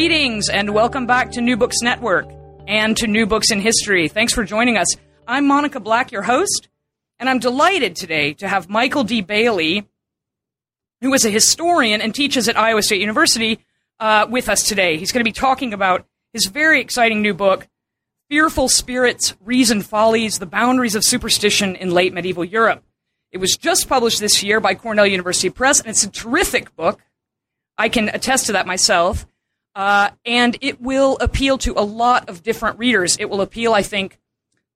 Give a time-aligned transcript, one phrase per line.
[0.00, 2.26] Greetings and welcome back to New Books Network
[2.66, 4.08] and to New Books in History.
[4.08, 4.86] Thanks for joining us.
[5.28, 6.70] I'm Monica Black, your host,
[7.18, 9.20] and I'm delighted today to have Michael D.
[9.20, 9.86] Bailey,
[11.02, 13.58] who is a historian and teaches at Iowa State University,
[13.98, 14.96] uh, with us today.
[14.96, 17.68] He's going to be talking about his very exciting new book,
[18.30, 22.82] Fearful Spirits, Reasoned Follies, The Boundaries of Superstition in Late Medieval Europe.
[23.32, 27.02] It was just published this year by Cornell University Press, and it's a terrific book.
[27.76, 29.26] I can attest to that myself.
[29.74, 33.16] Uh, and it will appeal to a lot of different readers.
[33.18, 34.18] It will appeal, I think,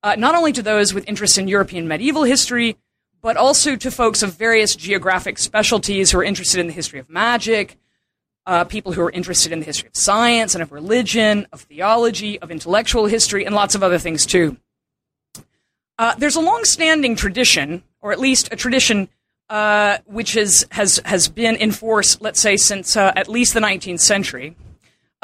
[0.02, 2.76] uh, not only to those with interest in European medieval history,
[3.20, 7.08] but also to folks of various geographic specialties who are interested in the history of
[7.08, 7.78] magic,
[8.46, 12.38] uh, people who are interested in the history of science and of religion, of theology,
[12.40, 14.58] of intellectual history, and lots of other things too.
[15.98, 19.08] Uh, there's a long-standing tradition, or at least a tradition
[19.48, 23.60] uh, which has, has, has been in force, let's say, since uh, at least the
[23.60, 24.56] 19th century,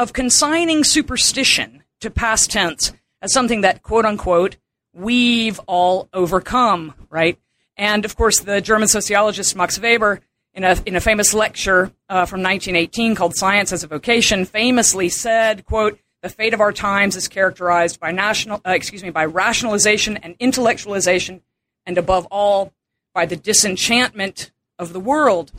[0.00, 4.56] of consigning superstition to past tense as something that, quote unquote,
[4.94, 7.38] we've all overcome, right?
[7.76, 10.20] And of course, the German sociologist Max Weber,
[10.54, 15.10] in a, in a famous lecture uh, from 1918 called Science as a Vocation, famously
[15.10, 19.26] said, quote, the fate of our times is characterized by national, uh, excuse me, by
[19.26, 21.42] rationalization and intellectualization,
[21.84, 22.72] and above all,
[23.12, 25.52] by the disenchantment of the world.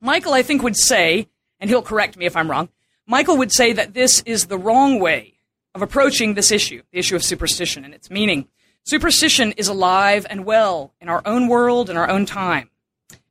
[0.00, 1.28] Michael, I think, would say,
[1.58, 2.68] and he'll correct me if I'm wrong,
[3.10, 5.34] Michael would say that this is the wrong way
[5.74, 8.46] of approaching this issue, the issue of superstition and its meaning.
[8.84, 12.70] Superstition is alive and well in our own world and our own time.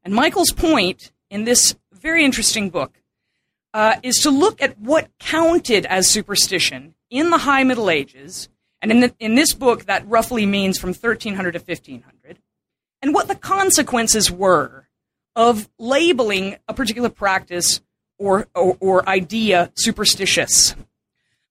[0.04, 3.02] And Michael's point in this very interesting book
[3.74, 8.50] uh, is to look at what counted as superstition in the High Middle Ages,
[8.82, 12.38] and in, the, in this book, that roughly means from 1300 to 1500,
[13.02, 14.90] and what the consequences were
[15.38, 17.80] of labeling a particular practice
[18.20, 20.76] or, or, or idea superstitious.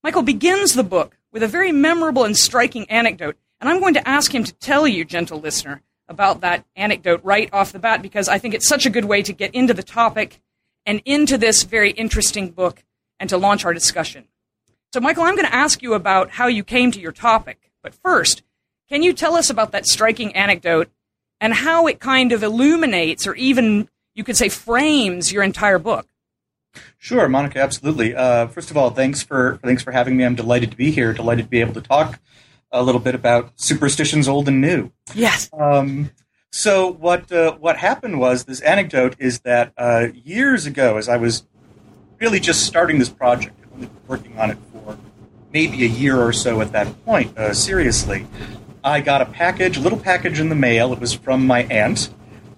[0.04, 4.08] Michael begins the book with a very memorable and striking anecdote, and I'm going to
[4.08, 8.28] ask him to tell you, gentle listener, about that anecdote right off the bat because
[8.28, 10.40] I think it's such a good way to get into the topic
[10.86, 12.84] and into this very interesting book
[13.20, 14.26] and to launch our discussion.
[14.92, 17.70] So, Michael, I'm going to ask you about how you came to your topic.
[17.82, 18.42] But first,
[18.88, 20.88] can you tell us about that striking anecdote
[21.40, 26.08] and how it kind of illuminates or even, you could say, frames your entire book?
[26.98, 28.14] Sure, Monica, absolutely.
[28.14, 30.24] Uh, first of all, thanks for thanks for having me.
[30.24, 31.12] I'm delighted to be here.
[31.12, 32.20] Delighted to be able to talk
[32.70, 34.90] a little bit about superstitions, old and new.
[35.14, 35.48] Yes.
[35.52, 36.10] Um,
[36.50, 41.16] so what uh, what happened was this anecdote is that uh, years ago, as I
[41.16, 41.46] was
[42.20, 43.54] really just starting this project,
[44.06, 44.98] working on it for
[45.52, 48.26] maybe a year or so at that point, uh, seriously,
[48.82, 50.92] I got a package, a little package in the mail.
[50.92, 52.12] It was from my aunt.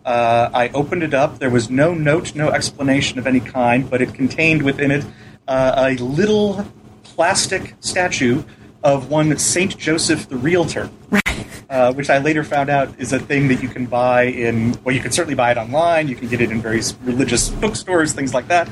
[0.05, 1.39] Uh, I opened it up.
[1.39, 5.05] There was no note, no explanation of any kind, but it contained within it
[5.47, 6.65] uh, a little
[7.03, 8.43] plastic statue
[8.83, 10.91] of one Saint Joseph the Realtor,
[11.69, 14.79] uh, which I later found out is a thing that you can buy in.
[14.85, 16.09] Well, you can certainly buy it online.
[16.09, 18.69] You can get it in various religious bookstores, things like that.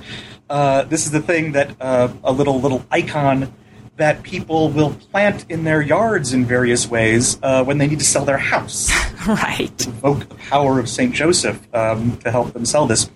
[0.49, 3.53] Uh, this is the thing that uh, a little little icon
[3.98, 8.04] that people will plant in their yards in various ways uh, when they need to
[8.04, 8.91] sell their house.
[9.26, 9.86] right.
[9.86, 13.10] Invoke the power of Saint Joseph um, to help them sell this.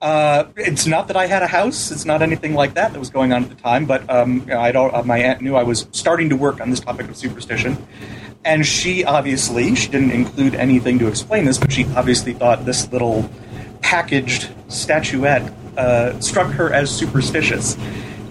[0.00, 1.90] Uh, it's not that I had a house.
[1.90, 3.86] It's not anything like that that was going on at the time.
[3.86, 6.80] But um, I don't, uh, my aunt knew I was starting to work on this
[6.80, 7.86] topic of superstition,
[8.44, 12.90] and she obviously she didn't include anything to explain this, but she obviously thought this
[12.90, 13.28] little
[13.80, 17.76] packaged statuette uh, struck her as superstitious.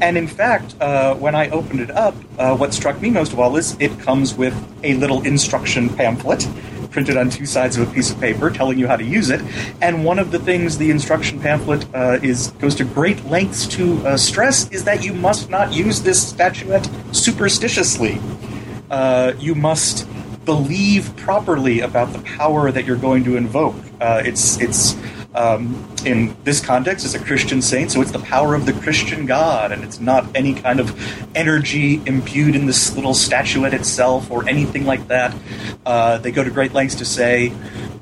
[0.02, 3.40] And in fact, uh, when I opened it up, uh, what struck me most of
[3.40, 6.48] all is it comes with a little instruction pamphlet
[6.96, 9.42] printed on two sides of a piece of paper telling you how to use it.
[9.82, 14.08] And one of the things the instruction pamphlet uh, is goes to great lengths to
[14.08, 18.18] uh, stress is that you must not use this statuette superstitiously.
[18.90, 20.08] Uh, you must
[20.46, 23.76] believe properly about the power that you're going to invoke.
[24.00, 24.96] Uh, it's it's
[25.36, 29.26] um, in this context, it's a Christian saint, so it's the power of the Christian
[29.26, 30.96] God, and it's not any kind of
[31.36, 35.36] energy imbued in this little statuette itself or anything like that.
[35.86, 37.52] Uh, they go to great lengths to say,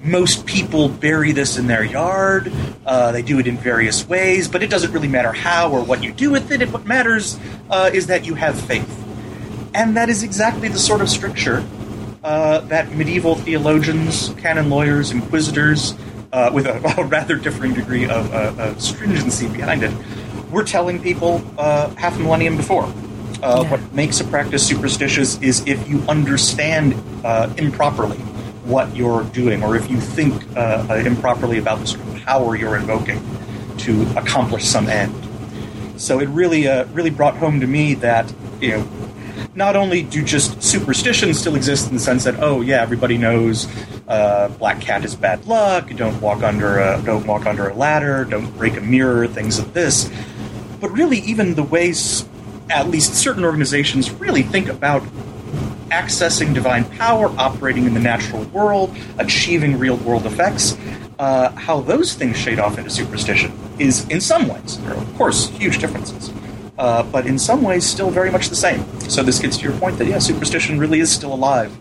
[0.01, 2.51] most people bury this in their yard.
[2.85, 6.03] Uh, they do it in various ways, but it doesn't really matter how or what
[6.03, 6.69] you do with it.
[6.71, 7.39] what matters
[7.69, 8.99] uh, is that you have faith.
[9.73, 11.65] And that is exactly the sort of stricture
[12.23, 15.93] uh, that medieval theologians, canon lawyers, inquisitors,
[16.33, 19.93] uh, with a, a, rather differing degree of uh, stringency behind it,
[20.51, 22.91] we're telling people uh, half a millennium before.
[23.39, 23.69] Yeah.
[23.69, 26.93] What makes a practice superstitious is if you understand
[27.57, 28.19] improperly
[28.63, 32.55] what you're doing, or if you think uh, uh, improperly about the sort of power
[32.55, 33.21] you're invoking
[33.77, 35.13] to accomplish some end.
[35.99, 38.89] So it really, uh, really brought home to me that you know,
[39.55, 43.67] not only do just superstitions still exist in the sense that oh yeah, everybody knows
[44.07, 48.25] uh, black cat is bad luck, don't walk under a don't walk under a ladder,
[48.25, 50.09] don't break a mirror, things of this,
[50.81, 52.27] but really even the ways
[52.69, 55.03] at least certain organizations really think about
[55.89, 60.75] accessing divine power, operating in the natural world, achieving real world effects,
[61.19, 65.15] uh, how those things shade off into superstition is, in some ways, there are of
[65.15, 66.31] course huge differences,
[66.77, 68.83] uh, but in some ways still very much the same.
[69.01, 71.77] So this gets to your point that yeah, superstition really is still alive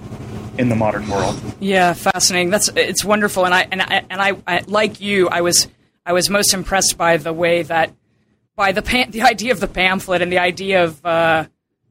[0.63, 1.39] in the modern world.
[1.61, 2.49] Yeah, fascinating.
[2.49, 5.29] That's it's wonderful, and I and I and I, I like you.
[5.29, 5.69] I was
[6.07, 7.93] I was most impressed by the way that
[8.57, 8.81] by the
[9.11, 11.47] the idea of the pamphlet and the idea of uh,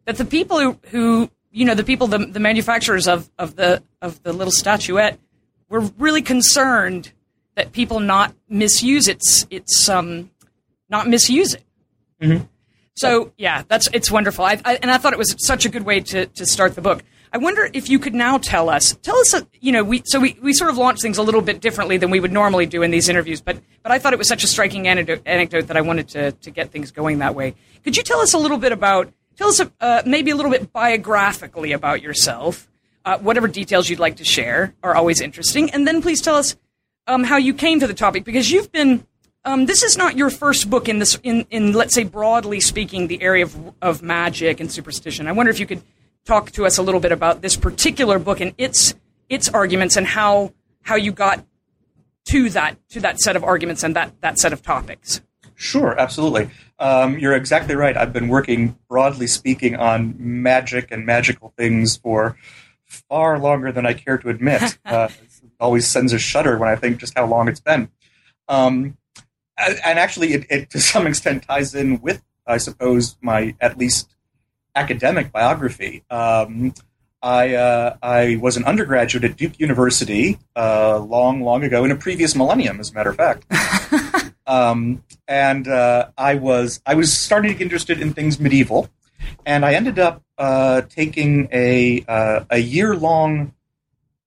[0.05, 3.83] that the people who who you know, the people, the, the manufacturers of, of the
[4.01, 5.19] of the little statuette
[5.69, 7.11] were really concerned
[7.55, 10.31] that people not misuse its its um
[10.89, 11.63] not misuse it.
[12.21, 12.45] Mm-hmm.
[12.95, 14.45] So yeah, that's it's wonderful.
[14.45, 16.81] I, I, and I thought it was such a good way to to start the
[16.81, 17.03] book.
[17.33, 20.19] I wonder if you could now tell us, tell us, uh, you know, we so
[20.19, 22.81] we, we sort of launch things a little bit differently than we would normally do
[22.81, 25.77] in these interviews, but but I thought it was such a striking anecdote, anecdote that
[25.77, 27.55] I wanted to to get things going that way.
[27.83, 30.71] Could you tell us a little bit about Tell us uh, maybe a little bit
[30.71, 32.69] biographically about yourself.
[33.03, 35.71] Uh, whatever details you'd like to share are always interesting.
[35.71, 36.55] And then please tell us
[37.07, 39.05] um, how you came to the topic because you've been.
[39.43, 43.07] Um, this is not your first book in this in, in let's say broadly speaking
[43.07, 45.25] the area of, of magic and superstition.
[45.25, 45.81] I wonder if you could
[46.25, 48.93] talk to us a little bit about this particular book and its
[49.29, 50.53] its arguments and how
[50.83, 51.45] how you got
[52.25, 55.21] to that to that set of arguments and that that set of topics.
[55.55, 56.49] Sure, absolutely.
[56.79, 57.95] Um, you're exactly right.
[57.95, 62.35] I've been working, broadly speaking, on magic and magical things for
[62.83, 64.79] far longer than I care to admit.
[64.85, 65.09] uh,
[65.43, 67.89] it always sends a shudder when I think just how long it's been.
[68.47, 68.97] Um,
[69.57, 74.15] and actually, it, it, to some extent ties in with, I suppose, my at least
[74.75, 76.03] academic biography.
[76.09, 76.73] Um,
[77.21, 81.95] I uh, I was an undergraduate at Duke University uh, long, long ago in a
[81.95, 83.45] previous millennium, as a matter of fact.
[84.51, 88.89] Um, and uh, I was I was starting to get interested in things medieval,
[89.45, 93.53] and I ended up uh, taking a uh, a year long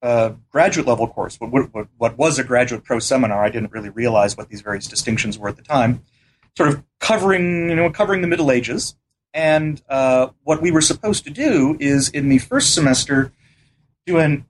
[0.03, 1.37] uh, graduate level course.
[1.41, 3.45] What, what, what, was a graduate pro seminar?
[3.45, 6.03] I didn't really realize what these various distinctions were at the time.
[6.57, 8.97] Sort of covering you know covering the Middle Ages,
[9.35, 13.33] and uh, what we were supposed to do is in the first semester
[14.07, 14.47] do an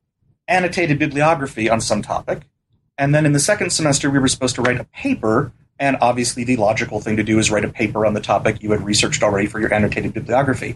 [0.47, 2.43] annotated bibliography on some topic.
[2.97, 6.45] And then in the second semester, we were supposed to write a paper and obviously,
[6.45, 9.23] the logical thing to do is write a paper on the topic you had researched
[9.23, 10.75] already for your annotated bibliography.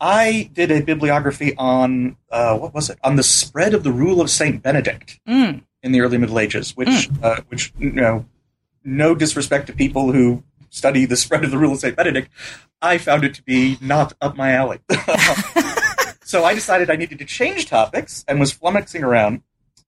[0.00, 2.98] I did a bibliography on uh, what was it?
[3.04, 5.62] On the spread of the rule of Saint Benedict mm.
[5.82, 7.22] in the early Middle Ages, which, mm.
[7.22, 8.26] uh, which you know,
[8.84, 10.42] no disrespect to people who
[10.76, 12.30] study the spread of the rule of Saint Benedict,
[12.82, 14.78] I found it to be not up my alley.
[16.22, 19.42] so I decided I needed to change topics and was flummoxing around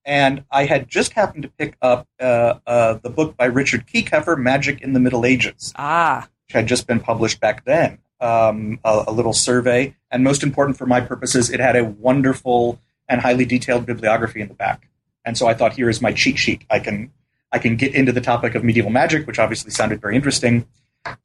[0.05, 4.37] and I had just happened to pick up uh, uh, the book by Richard Kieckhefer,
[4.37, 5.71] Magic in the Middle Ages.
[5.75, 6.27] Ah.
[6.47, 7.99] Which had just been published back then.
[8.19, 12.81] Um, a, a, little survey, and most important for my purposes, it had a wonderful
[13.07, 14.89] and highly detailed bibliography in the back.
[15.23, 16.65] And so I thought, here is my cheat sheet.
[16.69, 17.11] I can
[17.51, 20.67] I can get into the topic of medieval magic, which obviously sounded very interesting,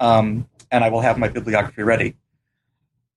[0.01, 2.17] um, and I will have my bibliography ready.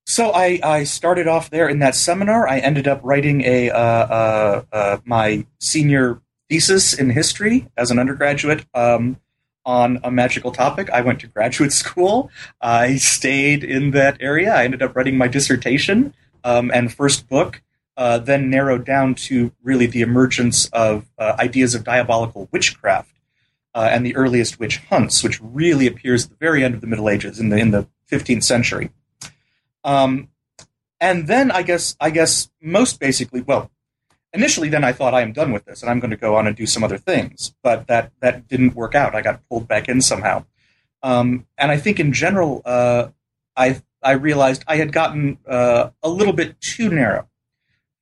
[0.06, 2.48] So I, I started off there in that seminar.
[2.48, 8.00] I ended up writing a uh, uh, uh, my senior thesis in history as an
[8.00, 9.20] undergraduate um,
[9.66, 10.90] on a magical topic.
[10.90, 12.32] I went to graduate school.
[12.62, 14.56] I stayed in that area.
[14.56, 17.62] I ended up writing my dissertation um, and first book.
[17.98, 23.17] Uh, then narrowed down to really the emergence of uh, ideas of diabolical witchcraft
[23.78, 26.88] uh, and the earliest witch hunts, which really appears at the very end of the
[26.88, 28.90] Middle Ages in the in the 15th century.
[29.84, 30.30] Um,
[31.00, 33.70] and then I guess I guess most basically, well,
[34.34, 36.48] initially then I thought I am done with this and I'm going to go on
[36.48, 39.14] and do some other things, but that that didn't work out.
[39.14, 40.46] I got pulled back in somehow.
[41.04, 43.10] Um, and I think in general, uh,
[43.56, 47.30] I I realized I had gotten uh, a little bit too narrow,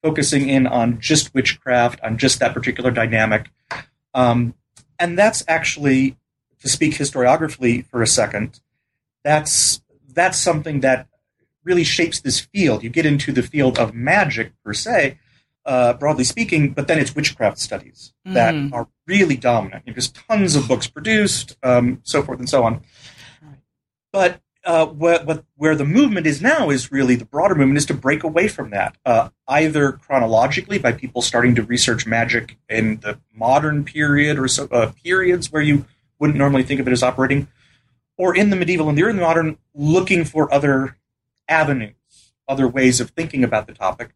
[0.01, 3.49] focusing in on just witchcraft, on just that particular dynamic.
[4.13, 4.53] Um,
[4.99, 6.17] and that's actually,
[6.59, 8.59] to speak historiographically for a second,
[9.23, 9.81] that's
[10.13, 11.07] that's something that
[11.63, 12.83] really shapes this field.
[12.83, 15.17] You get into the field of magic per se,
[15.65, 18.71] uh, broadly speaking, but then it's witchcraft studies that Mhm.
[18.71, 19.83] are really dominant.
[19.85, 22.81] There's tons of books produced, um, so forth and so on.
[24.13, 27.93] But uh, what, where the movement is now is really the broader movement is to
[27.93, 33.19] break away from that, uh, either chronologically by people starting to research magic in the
[33.33, 35.85] modern period or so, uh, periods where you
[36.19, 37.47] wouldn't normally think of it as operating,
[38.17, 40.97] or in the medieval and the early modern, looking for other
[41.47, 41.93] avenues,
[42.47, 44.15] other ways of thinking about the topic.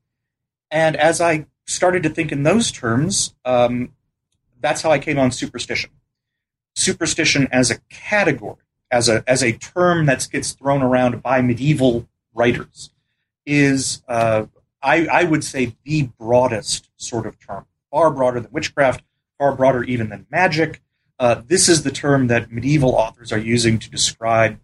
[0.71, 3.93] And as I started to think in those terms, um,
[4.59, 5.91] that's how I came on superstition.
[6.75, 12.07] Superstition as a category, as a as a term that gets thrown around by medieval
[12.33, 12.91] writers,
[13.45, 14.45] is uh,
[14.81, 19.03] I, I would say the broadest sort of term, far broader than witchcraft,
[19.37, 20.81] far broader even than magic.
[21.17, 24.57] Uh, this is the term that medieval authors are using to describe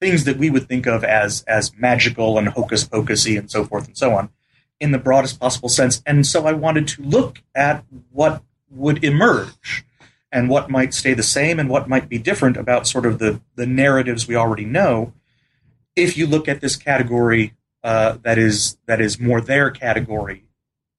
[0.00, 3.86] things that we would think of as as magical and hocus pocusy and so forth
[3.86, 4.30] and so on
[4.78, 6.02] in the broadest possible sense.
[6.06, 9.84] And so I wanted to look at what would emerge
[10.32, 13.40] and what might stay the same and what might be different about sort of the,
[13.56, 15.12] the narratives we already know
[15.96, 20.44] if you look at this category uh, that is that is more their category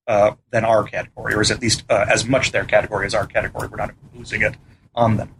[0.07, 3.25] uh, than our category, or is at least uh, as much their category as our
[3.25, 3.67] category.
[3.67, 4.55] We're not imposing it
[4.95, 5.33] on them.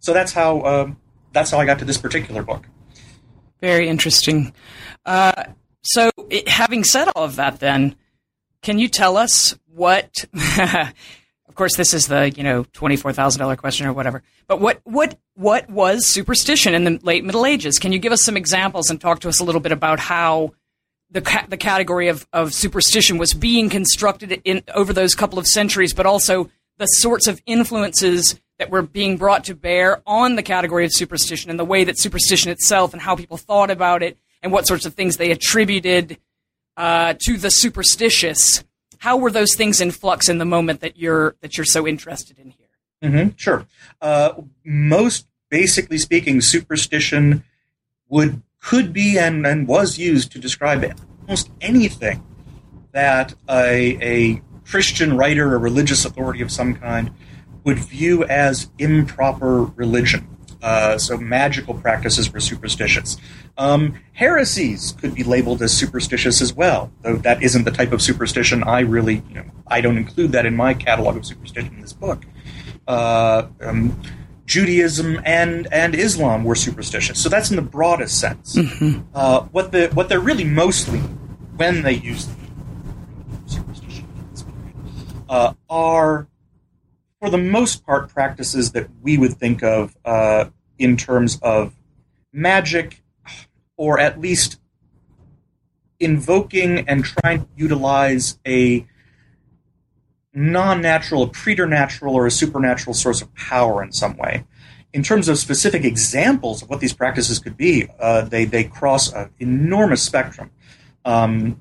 [0.00, 0.96] So that's how um,
[1.32, 2.66] that's how I got to this particular book.
[3.60, 4.52] Very interesting.
[5.04, 5.44] Uh,
[5.82, 7.94] so, it, having said all of that, then,
[8.62, 10.24] can you tell us what?
[11.48, 14.22] of course, this is the you know twenty four thousand dollar question or whatever.
[14.46, 17.78] But what what what was superstition in the late Middle Ages?
[17.78, 20.52] Can you give us some examples and talk to us a little bit about how
[21.10, 25.46] the ca- the category of, of superstition was being constructed in over those couple of
[25.46, 30.42] centuries, but also the sorts of influences that were being brought to bear on the
[30.42, 34.18] category of superstition and the way that superstition itself and how people thought about it
[34.42, 36.18] and what sorts of things they attributed
[36.76, 38.64] uh, to the superstitious.
[38.98, 42.38] How were those things in flux in the moment that you're that you're so interested
[42.38, 42.66] in here?
[43.02, 43.66] hmm sure.
[44.00, 44.32] Uh,
[44.64, 47.44] most basically speaking, superstition
[48.08, 50.84] would could be and, and was used to describe
[51.22, 52.24] almost anything
[52.92, 57.12] that a, a Christian writer, a religious authority of some kind,
[57.64, 60.35] would view as improper religion.
[60.66, 63.16] Uh, so magical practices were superstitious.
[63.56, 68.02] Um, heresies could be labeled as superstitious as well, though that isn't the type of
[68.02, 71.82] superstition I really, you know, I don't include that in my catalog of superstition in
[71.82, 72.24] this book.
[72.88, 74.02] Uh, um,
[74.44, 78.58] Judaism and and Islam were superstitious, so that's in the broadest sense.
[79.14, 80.98] Uh, what the what they're really mostly
[81.58, 82.28] when they use
[83.46, 84.08] superstition
[85.28, 86.26] uh, are
[87.20, 90.46] for the most part practices that we would think of uh,
[90.78, 91.74] in terms of
[92.32, 93.02] magic,
[93.76, 94.58] or at least
[95.98, 98.86] invoking and trying to utilize a
[100.34, 104.44] non-natural, a preternatural, or a supernatural source of power in some way.
[104.92, 109.12] In terms of specific examples of what these practices could be, uh, they they cross
[109.12, 110.50] an enormous spectrum.
[111.04, 111.60] Um,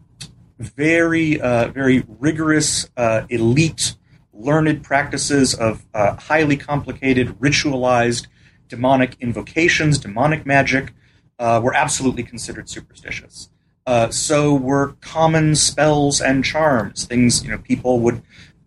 [0.60, 3.96] very uh, very rigorous, uh, elite,
[4.34, 8.28] learned practices of uh, highly complicated, ritualized
[8.68, 10.94] demonic invocations, demonic magic,
[11.40, 13.50] uh, were absolutely considered superstitious.
[13.86, 18.22] Uh, so were common spells and charms, things you know people would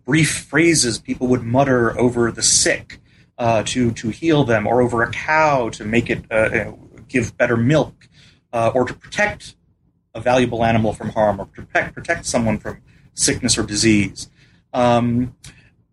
[0.05, 2.99] brief phrases people would mutter over the sick
[3.37, 7.37] uh, to to heal them, or over a cow to make it uh, know, give
[7.37, 8.07] better milk,
[8.53, 9.55] uh, or to protect
[10.15, 12.81] a valuable animal from harm, or protect protect someone from
[13.13, 14.29] sickness or disease.
[14.73, 15.35] Um,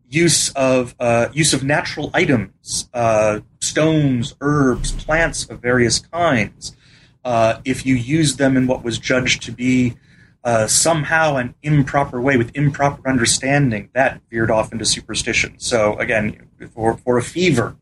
[0.08, 6.76] use of uh, use of natural items, uh, stones, herbs, plants of various kinds.
[7.24, 9.96] Uh, if you use them in what was judged to be
[10.44, 15.58] uh, somehow an improper way with improper understanding, that veered off into superstition.
[15.58, 17.76] So again, for for a fever,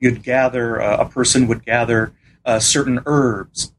[0.00, 2.12] you'd gather uh, a person would gather
[2.44, 3.72] uh, certain herbs.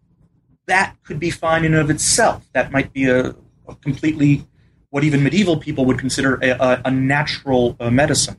[0.67, 2.47] That could be fine in of itself.
[2.53, 3.35] That might be a,
[3.67, 4.47] a completely
[4.89, 8.37] what even medieval people would consider a, a, a natural uh, medicine.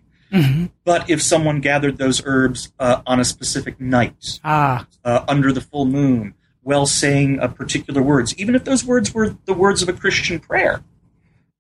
[0.85, 5.61] But if someone gathered those herbs uh, on a specific night, Ah, uh, under the
[5.61, 9.93] full moon, while saying particular words, even if those words were the words of a
[9.93, 10.83] Christian prayer,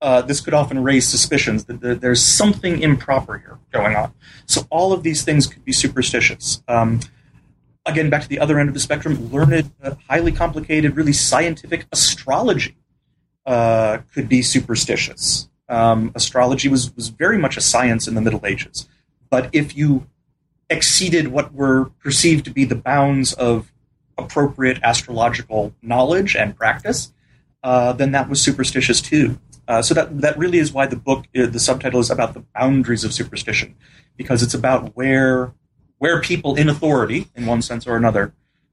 [0.00, 4.12] uh, this could often raise suspicions that there- there's something improper here going on.
[4.46, 6.62] So all of these things could be superstitious.
[6.68, 7.00] Um,
[7.86, 11.86] again, back to the other end of the spectrum, learned, uh, highly complicated, really scientific
[11.92, 12.76] astrology
[13.50, 15.48] uh, could be superstitious.
[15.68, 18.88] Um, astrology was, was very much a science in the Middle Ages.
[19.28, 20.06] But if you
[20.68, 23.72] exceeded what were perceived to be the bounds of
[24.16, 27.12] appropriate astrological knowledge and practice,
[27.64, 29.40] uh, then that was superstitious too.
[29.66, 32.44] Uh, so that that really is why the book, uh, the subtitle is about the
[32.54, 33.74] boundaries of superstition,
[34.16, 35.52] because it's about where
[35.98, 38.32] where people in authority, in one sense or another,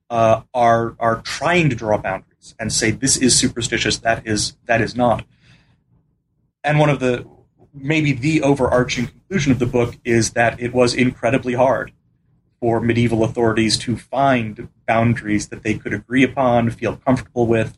[0.09, 4.81] uh, are are trying to draw boundaries and say this is superstitious, that is that
[4.81, 5.25] is not.
[6.63, 7.25] And one of the
[7.73, 11.91] maybe the overarching conclusion of the book is that it was incredibly hard
[12.59, 17.77] for medieval authorities to find boundaries that they could agree upon, feel comfortable with,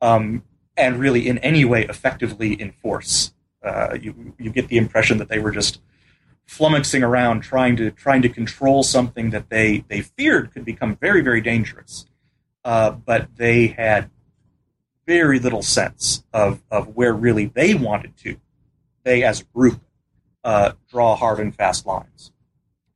[0.00, 0.42] um,
[0.76, 3.32] and really in any way effectively enforce.
[3.62, 5.80] Uh, you you get the impression that they were just
[6.48, 11.20] flummoxing around trying to trying to control something that they they feared could become very
[11.20, 12.06] very dangerous,
[12.64, 14.10] uh, but they had
[15.06, 18.36] very little sense of of where really they wanted to
[19.04, 19.80] they as a group
[20.44, 22.32] uh, draw hard and fast lines.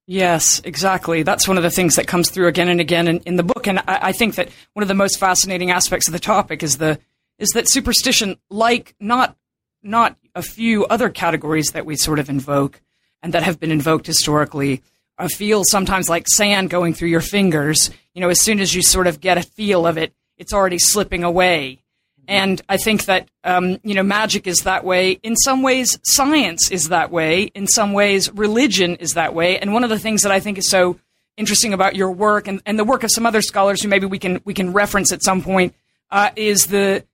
[0.06, 1.22] Yes, exactly.
[1.22, 3.66] That's one of the things that comes through again and again in, in the book,
[3.66, 6.78] and I, I, think that one of the most fascinating aspects of the topic is
[6.78, 6.98] the
[7.38, 9.36] is that superstition, like not
[9.82, 12.80] not a few other categories that we sort of invoke
[13.22, 14.82] and that have been invoked historically,
[15.18, 17.90] uh, feels sometimes like sand going through your fingers.
[18.14, 20.78] You know, as soon as you sort of get a feel of it, it's already
[20.78, 21.82] slipping away.
[22.28, 25.12] And I think that, um, you know, magic is that way.
[25.22, 27.44] In some ways, science is that way.
[27.54, 29.58] In some ways, religion is that way.
[29.58, 30.98] And one of the things that I think is so
[31.36, 34.18] interesting about your work and, and the work of some other scholars who maybe we
[34.18, 35.74] can, we can reference at some point,
[36.10, 37.04] uh, is the,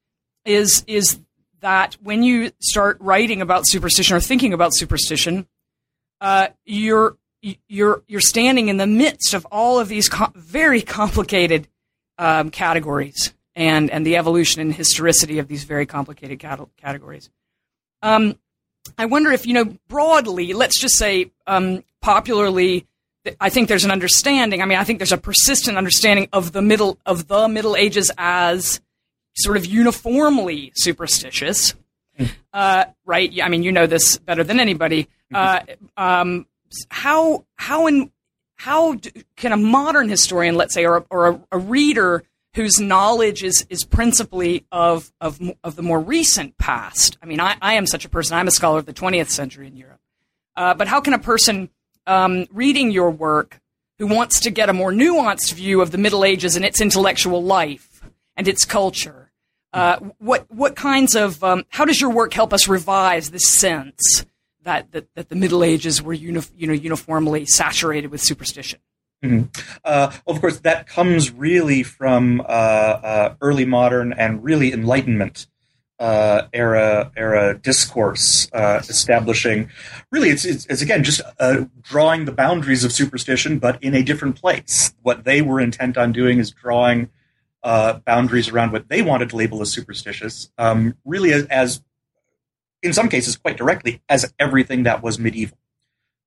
[0.45, 1.19] is, is
[1.61, 5.47] that when you start writing about superstition or thinking about superstition,
[6.20, 7.16] uh, you're,
[7.68, 11.68] you're, you're standing in the midst of all of these very complicated
[12.18, 17.28] um, categories and and the evolution and historicity of these very complicated cat- categories.
[18.02, 18.38] Um,
[18.96, 22.87] I wonder if you know broadly, let's just say um, popularly.
[23.40, 24.62] I think there's an understanding.
[24.62, 28.10] I mean, I think there's a persistent understanding of the middle of the Middle Ages
[28.16, 28.80] as
[29.37, 31.75] sort of uniformly superstitious.
[32.52, 33.33] Uh, right?
[33.42, 35.09] I mean, you know this better than anybody.
[35.33, 35.76] Mm-hmm.
[35.98, 36.46] Uh, um,
[36.90, 38.11] how how in
[38.57, 43.42] how do, can a modern historian, let's say, or, or a, a reader whose knowledge
[43.44, 47.16] is is principally of of of the more recent past.
[47.22, 48.37] I mean, I, I am such a person.
[48.37, 50.00] I'm a scholar of the 20th century in Europe.
[50.57, 51.70] Uh, but how can a person
[52.07, 53.61] um, reading your work
[53.98, 57.42] who wants to get a more nuanced view of the Middle Ages and its intellectual
[57.42, 58.02] life
[58.37, 59.28] and its culture,
[59.72, 64.24] uh, what what kinds of um, how does your work help us revise this sense
[64.62, 68.81] that that, that the Middle Ages were uni- you know uniformly saturated with superstition?
[69.22, 69.44] Mm-hmm.
[69.85, 75.48] Uh, well, of course, that comes really from uh, uh, early modern and really Enlightenment
[75.98, 79.68] uh, era era discourse, establishing
[80.12, 81.20] really it's, it's, it's again just
[81.83, 84.94] drawing the boundaries of superstition, but in a different place.
[85.02, 87.11] What they were intent on doing is drawing
[87.62, 91.83] boundaries around what they wanted to label as superstitious, um, really as, as,
[92.83, 95.59] in some cases quite directly as everything that was medieval.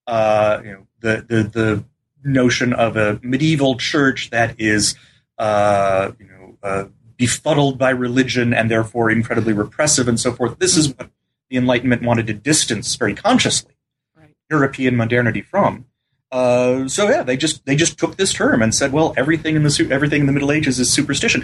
[0.07, 1.83] you know the the the
[2.23, 4.95] notion of a medieval church that is,
[5.37, 6.85] uh, you know, uh,
[7.17, 10.59] befuddled by religion and therefore incredibly repressive and so forth.
[10.59, 11.09] This is what
[11.49, 13.73] the Enlightenment wanted to distance very consciously
[14.15, 14.35] right.
[14.49, 15.85] European modernity from.
[16.31, 19.63] Uh, so yeah, they just they just took this term and said, well, everything in
[19.63, 21.43] the everything in the Middle Ages is superstition,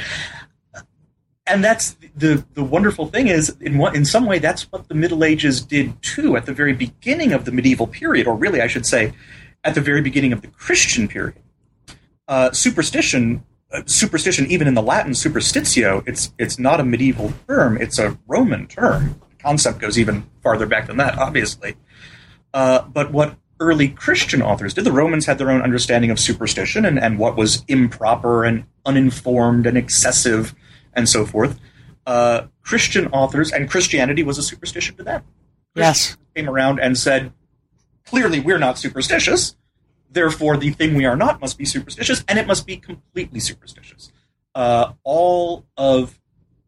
[1.45, 4.95] and that's the the wonderful thing is in what in some way that's what the
[4.95, 8.67] Middle Ages did too at the very beginning of the medieval period, or really I
[8.67, 9.13] should say,
[9.63, 11.41] at the very beginning of the Christian period.
[12.28, 17.78] Uh, superstition, uh, superstition, even in the Latin superstitio, it's it's not a medieval term;
[17.78, 19.19] it's a Roman term.
[19.30, 21.76] The concept goes even farther back than that, obviously.
[22.54, 26.86] Uh, but what early Christian authors did, the Romans had their own understanding of superstition
[26.86, 30.54] and, and what was improper and uninformed and excessive
[30.93, 31.60] and so forth.
[32.06, 35.24] Uh, Christian authors and Christianity was a superstition to them.
[35.76, 37.34] Yes, came around and said
[38.06, 39.56] clearly we're not superstitious.
[40.10, 44.12] Therefore, the thing we are not must be superstitious, and it must be completely superstitious.
[44.56, 46.20] Uh, all of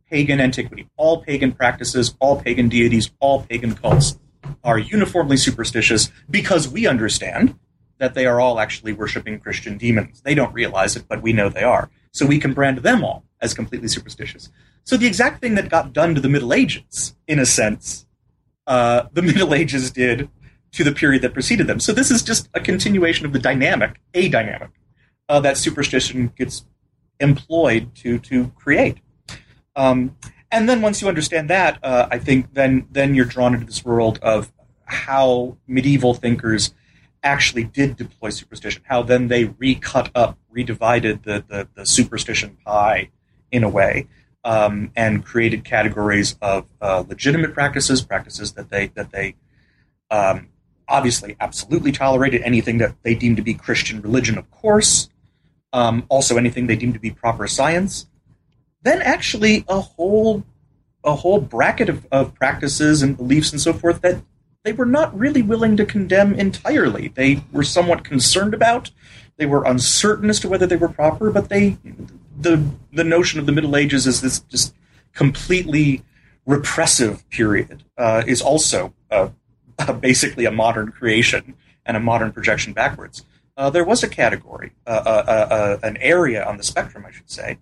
[0.10, 4.20] pagan antiquity, all pagan practices, all pagan deities, all pagan cults
[4.64, 7.58] are uniformly superstitious because we understand
[7.98, 10.22] that they are all actually worshiping Christian demons.
[10.22, 11.90] They don't realize it, but we know they are.
[12.12, 14.50] So we can brand them all as completely superstitious.
[14.84, 18.06] So the exact thing that got done to the Middle Ages, in a sense,
[18.66, 20.30] uh, the Middle Ages did
[20.72, 21.80] to the period that preceded them.
[21.80, 24.70] So this is just a continuation of the dynamic, a dynamic,
[25.28, 26.66] uh, that superstition gets
[27.20, 28.98] employed to to create.
[29.76, 30.16] Um,
[30.52, 33.86] and then once you understand that, uh, I think then then you're drawn into this
[33.86, 34.52] world of
[34.86, 36.74] how medieval thinkers
[37.22, 38.82] actually did deploy superstition.
[38.86, 43.10] How then they recut up, redivided the the, the superstition pie
[43.52, 44.08] in a way,
[44.44, 49.36] um, and created categories of uh, legitimate practices, practices that they that they
[50.10, 50.50] um,
[50.88, 55.10] obviously absolutely tolerated, anything that they deemed to be Christian religion, of course.
[55.72, 58.08] Um, also, anything they deemed to be proper science,
[58.82, 60.44] then actually a whole
[61.04, 64.22] a whole bracket of, of practices and beliefs and so forth that
[64.64, 67.08] they were not really willing to condemn entirely.
[67.08, 68.92] They were somewhat concerned about.
[69.38, 71.78] They were uncertain as to whether they were proper, but they
[72.38, 74.76] the the notion of the Middle Ages as this just
[75.14, 76.04] completely
[76.46, 78.94] repressive period uh, is also
[80.00, 83.24] basically a modern creation and a modern projection backwards.
[83.58, 87.30] Uh, there was a category, uh, uh, uh, an area on the spectrum, I should
[87.30, 87.58] say,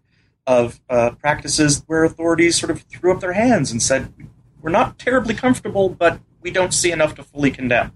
[0.47, 4.13] of uh, practices where authorities sort of threw up their hands and said,
[4.62, 7.91] "We're not terribly comfortable, but we don't see enough to fully condemn."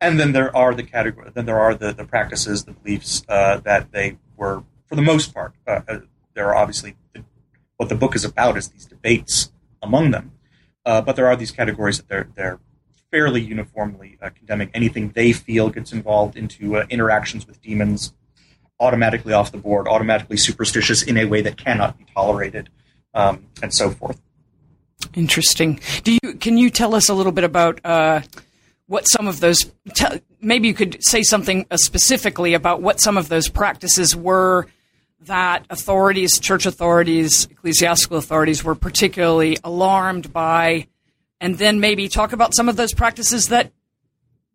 [0.00, 1.30] And then there are the category.
[1.32, 5.32] Then there are the, the practices, the beliefs uh, that they were, for the most
[5.32, 5.98] part, uh, uh
[6.34, 7.24] there are obviously the,
[7.76, 9.50] what the book is about is these debates
[9.82, 10.32] among them.
[10.84, 12.60] Uh, but there are these categories that they're they're
[13.10, 18.12] fairly uniformly uh, condemning anything they feel gets involved into interactions with demons
[18.80, 22.68] automatically off the board, automatically superstitious in a way that cannot be tolerated,
[23.14, 24.20] um, and so forth.
[25.14, 25.80] Interesting.
[26.02, 28.22] Do you can you tell us a little bit about uh,
[28.86, 29.72] what some of those?
[29.94, 34.66] Te- maybe you could say something uh, specifically about what some of those practices were
[35.20, 40.86] that authorities, church authorities, ecclesiastical authorities were particularly alarmed by,
[41.40, 43.72] and then maybe talk about some of those practices that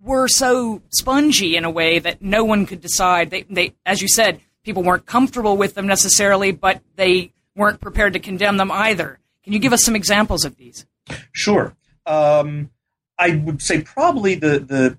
[0.02, 3.30] were so spongy in a way that no one could decide.
[3.30, 8.14] They, they, as you said, people weren't comfortable with them necessarily, but they weren't prepared
[8.14, 9.20] to condemn them either.
[9.44, 10.86] Can you give us some examples of these?
[11.32, 11.76] Sure.
[12.06, 12.70] Um,
[13.18, 14.98] I would say probably the the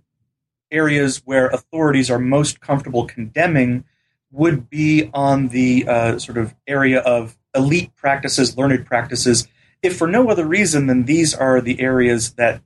[0.71, 3.85] areas where authorities are most comfortable condemning
[4.31, 9.49] would be on the uh, sort of area of elite practices, learned practices.
[9.83, 12.63] If for no other reason than these are the areas that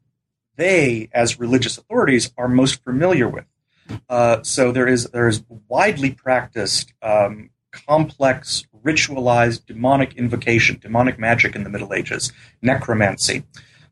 [0.56, 3.44] they, as religious authorities, are most familiar with.
[4.08, 11.54] Uh, so there is there is widely practiced um, complex ritualized demonic invocation, demonic magic
[11.54, 13.44] in the Middle Ages, necromancy.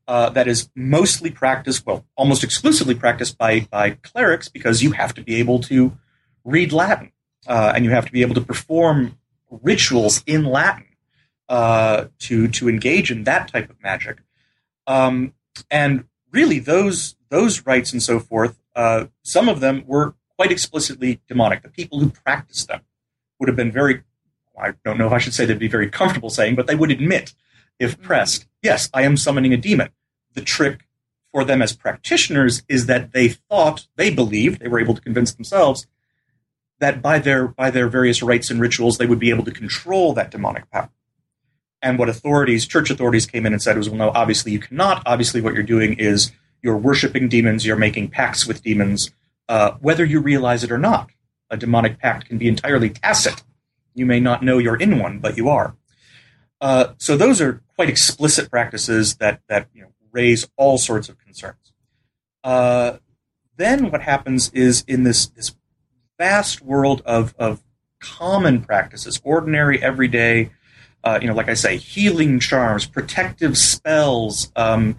[0.08, 5.14] Uh, that is mostly practiced, well, almost exclusively practiced by by clerics because you have
[5.14, 5.96] to be able to
[6.44, 7.12] read Latin
[7.46, 9.18] uh, and you have to be able to perform
[9.50, 10.86] rituals in Latin
[11.48, 14.18] uh, to to engage in that type of magic.
[14.86, 15.34] Um,
[15.70, 21.20] and really those those rites and so forth, uh, some of them were quite explicitly
[21.28, 21.62] demonic.
[21.62, 22.82] The people who practiced them
[23.38, 24.02] would have been very,
[24.60, 26.90] I don't know if I should say they'd be very comfortable saying, but they would
[26.90, 27.34] admit,
[27.78, 28.02] if mm-hmm.
[28.02, 29.90] pressed, yes, I am summoning a demon.
[30.34, 30.86] The trick
[31.32, 35.32] for them as practitioners is that they thought, they believed, they were able to convince
[35.32, 35.86] themselves
[36.82, 40.12] that by their by their various rites and rituals they would be able to control
[40.12, 40.90] that demonic power.
[41.82, 45.02] And what authorities, church authorities, came in and said was, well, no, obviously you cannot.
[45.04, 46.30] Obviously, what you're doing is
[46.62, 49.10] you're worshiping demons, you're making pacts with demons,
[49.48, 51.10] uh, whether you realize it or not.
[51.50, 53.42] A demonic pact can be entirely tacit.
[53.94, 55.74] You may not know you're in one, but you are.
[56.60, 61.18] Uh, so those are quite explicit practices that that you know, raise all sorts of
[61.18, 61.72] concerns.
[62.44, 62.98] Uh,
[63.56, 65.54] then what happens is in this this
[66.18, 67.62] vast world of of
[67.98, 70.50] common practices, ordinary, everyday
[71.04, 74.96] uh, you know, like I say, healing charms, protective spells, um,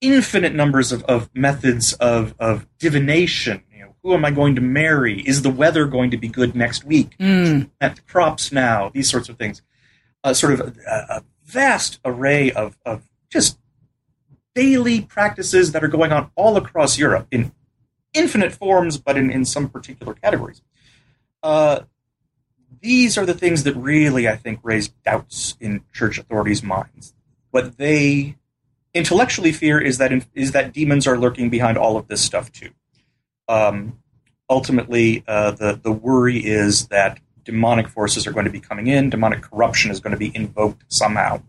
[0.00, 3.62] infinite numbers of, of methods of, of divination.
[3.72, 5.20] You know, who am I going to marry?
[5.20, 7.16] Is the weather going to be good next week?
[7.18, 7.70] Mm.
[7.80, 9.62] At the crops now, these sorts of things.
[10.24, 13.58] Uh, sort of a, a, vast array of, of just
[14.54, 17.52] daily practices that are going on all across Europe in
[18.12, 20.60] infinite forms, but in, in some particular categories.
[21.42, 21.80] Uh,
[22.80, 27.14] these are the things that really, I think, raise doubts in church authorities' minds.
[27.50, 28.36] What they
[28.94, 32.70] intellectually fear is that is that demons are lurking behind all of this stuff too.
[33.48, 33.98] Um,
[34.48, 39.10] ultimately, uh, the the worry is that demonic forces are going to be coming in,
[39.10, 41.40] demonic corruption is going to be invoked somehow.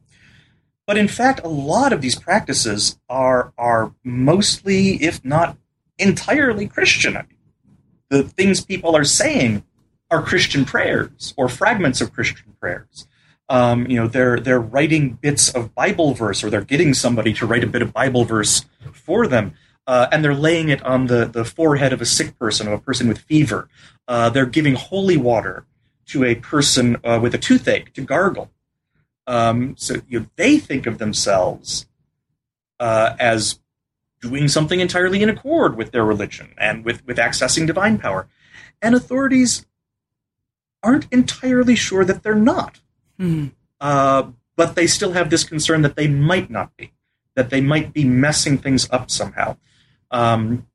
[0.88, 5.58] But in fact, a lot of these practices are are mostly, if not
[5.98, 7.18] entirely, Christian.
[7.18, 7.38] I mean,
[8.10, 9.63] the things people are saying
[10.12, 13.08] are Christian prayers or fragments of Christian prayers.
[13.48, 17.48] Um, you know, they're they're writing bits of Bible verse, or they're getting somebody to
[17.48, 19.54] write a bit of Bible verse for them,
[19.88, 22.80] uh, and they're laying it on the the forehead of a sick person, of a
[22.80, 23.67] person with fever.
[24.08, 25.65] Uh, they're giving holy water
[26.08, 28.52] to a person uh, with a toothache to gargle.
[29.26, 31.88] Um, so you know, they think of themselves
[32.80, 33.60] uh, as
[34.22, 38.28] doing something entirely in accord with their religion and with, with accessing divine power.
[38.82, 39.65] And authorities
[40.84, 42.80] aren't entirely sure that they're not.
[43.18, 43.48] Hmm.
[43.82, 46.92] Uh, but they still have this concern that they might not be,
[47.36, 49.58] that they might be messing things up somehow.
[50.12, 50.65] Um,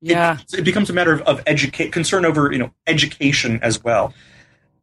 [0.00, 0.38] Yeah.
[0.52, 4.12] it, it becomes a matter of, of educate concern over you know education as well.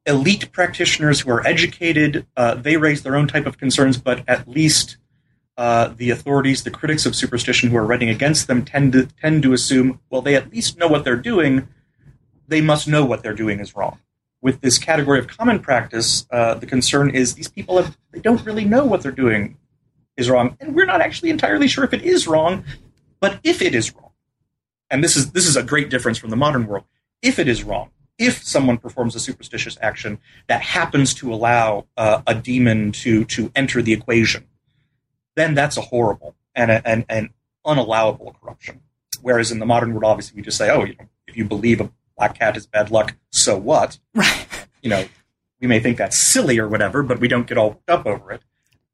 [0.06, 4.48] Elite practitioners who are educated, uh, they raise their own type of concerns, but at
[4.48, 4.98] least
[5.58, 9.44] uh, the authorities, the critics of superstition who are writing against them, tend to tend
[9.44, 11.68] to assume, well, they at least know what they're doing.
[12.48, 14.00] They must know what they're doing is wrong.
[14.42, 18.44] With this category of common practice, uh, the concern is these people have, they don't
[18.46, 19.58] really know what they're doing
[20.18, 22.64] is wrong, and we're not actually entirely sure if it is wrong.
[23.20, 24.12] But if it is wrong,
[24.90, 26.86] and this is this is a great difference from the modern world.
[27.22, 32.22] If it is wrong, if someone performs a superstitious action that happens to allow uh,
[32.28, 34.48] a demon to to enter the equation,
[35.36, 37.30] then that's a horrible and an
[37.66, 38.82] unallowable corruption.
[39.22, 41.80] Whereas in the modern world, obviously, we just say, oh, you know, if you believe
[41.80, 43.98] a black cat is bad luck, so what?
[44.14, 44.46] Right.
[44.82, 45.06] You know,
[45.60, 48.32] we may think that's silly or whatever, but we don't get all worked up over
[48.32, 48.42] it.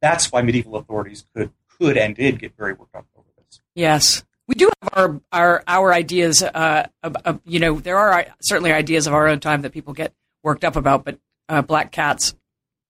[0.01, 3.61] That's why medieval authorities could could and did get very worked up over this.
[3.75, 4.23] Yes.
[4.47, 6.41] We do have our our, our ideas.
[6.43, 9.71] Uh, of, of- you know, there are uh, certainly ideas of our own time that
[9.73, 12.33] people get worked up about, but uh, black cats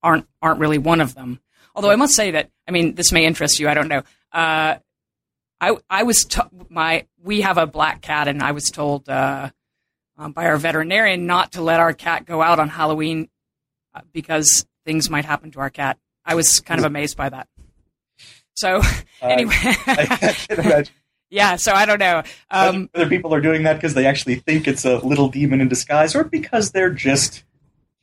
[0.03, 1.39] aren't aren't really one of them.
[1.75, 3.67] Although I must say that I mean this may interest you.
[3.69, 4.03] I don't know.
[4.31, 4.75] Uh,
[5.61, 9.49] I I was to- my we have a black cat, and I was told uh,
[10.17, 13.29] um, by our veterinarian not to let our cat go out on Halloween
[13.93, 15.97] uh, because things might happen to our cat.
[16.25, 17.47] I was kind of amazed by that.
[18.55, 18.81] So
[19.21, 20.93] anyway, I can imagine
[21.29, 21.57] yeah.
[21.57, 22.23] So I don't know.
[22.49, 25.67] Um, whether people are doing that because they actually think it's a little demon in
[25.67, 27.43] disguise, or because they're just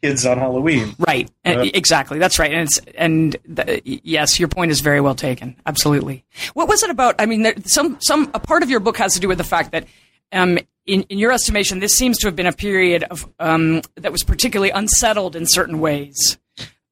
[0.02, 0.94] kids on Halloween.
[0.98, 1.30] right.
[1.46, 2.18] Uh, exactly.
[2.18, 2.52] That's right.
[2.52, 5.56] And it's and th- yes, your point is very well taken.
[5.64, 6.24] Absolutely.
[6.52, 7.14] What was it about?
[7.18, 9.44] I mean, there, some some a part of your book has to do with the
[9.44, 9.86] fact that.
[10.32, 14.12] Um, in, in your estimation, this seems to have been a period of um, that
[14.12, 16.38] was particularly unsettled in certain ways,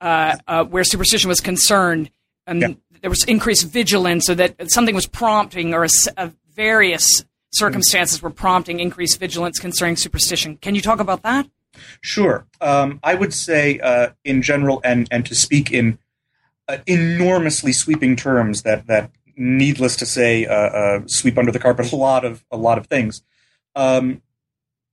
[0.00, 2.10] uh, uh, where superstition was concerned,
[2.46, 2.68] and Yeah.
[3.02, 7.06] there was increased vigilance, so that something was prompting, or a, a various
[7.52, 10.56] circumstances were prompting increased vigilance concerning superstition.
[10.56, 11.46] Can you talk about that?
[12.00, 12.46] Sure.
[12.60, 15.98] Um, I would say, uh, in general, and and to speak in
[16.68, 21.90] uh, enormously sweeping terms that that needless to say uh, uh, sweep under the carpet
[21.92, 23.22] a lot of a lot of things.
[23.74, 24.22] Um,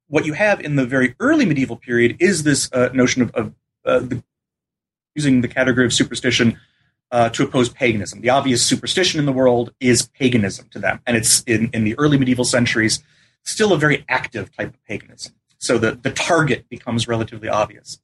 [0.07, 3.53] what you have in the very early medieval period is this uh, notion of, of
[3.85, 4.23] uh, the,
[5.15, 6.57] using the category of superstition
[7.11, 8.21] uh, to oppose paganism.
[8.21, 11.97] The obvious superstition in the world is paganism to them, and it's in, in the
[11.97, 13.03] early medieval centuries
[13.43, 15.33] still a very active type of paganism.
[15.57, 17.99] So the, the target becomes relatively obvious.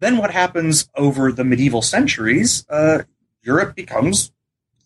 [0.00, 2.66] Then what happens over the medieval centuries?
[2.68, 3.04] Uh,
[3.42, 4.32] Europe becomes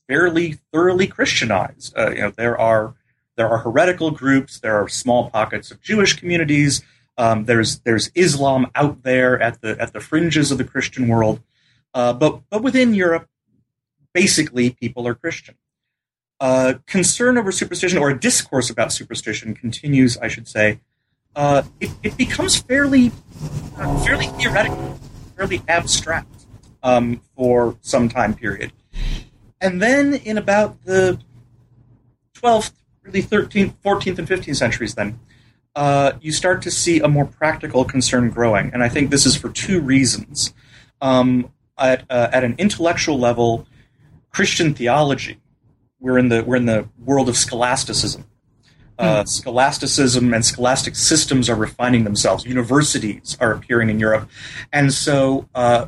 [0.09, 1.97] fairly thoroughly Christianized.
[1.97, 2.95] Uh, you know, there are
[3.40, 6.83] there are heretical groups, there are small pockets of Jewish communities.
[7.16, 11.40] Um, there's there's Islam out there at the at the fringes of the Christian world,
[11.94, 13.31] uh, but but within Europe,
[14.12, 15.55] basically people are Christian.
[16.38, 20.81] Uh, concern over superstition or discourse about superstition continues, I should say.
[21.35, 23.11] Uh, it, it becomes fairly
[23.79, 24.98] uh, fairly theoretical,
[25.35, 26.44] fairly abstract
[26.83, 28.70] um, for some time period.
[29.62, 31.18] And then in about the
[32.35, 32.72] 12th,
[33.11, 35.18] really 13th, 14th, and 15th centuries, then
[35.75, 38.70] uh, you start to see a more practical concern growing.
[38.73, 40.53] And I think this is for two reasons.
[41.01, 43.66] Um, at, uh, at an intellectual level,
[44.31, 45.40] Christian theology,
[45.99, 48.25] we're in the, we're in the world of scholasticism.
[48.99, 52.44] Uh, scholasticism and scholastic systems are refining themselves.
[52.44, 54.29] Universities are appearing in Europe,
[54.75, 55.87] and so uh,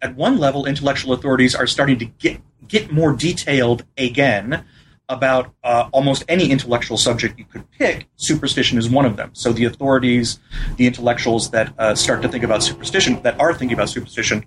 [0.00, 4.64] at one level, intellectual authorities are starting to get get more detailed again
[5.08, 8.08] about uh, almost any intellectual subject you could pick.
[8.16, 9.30] Superstition is one of them.
[9.34, 10.40] So the authorities,
[10.76, 14.44] the intellectuals that uh, start to think about superstition, that are thinking about superstition,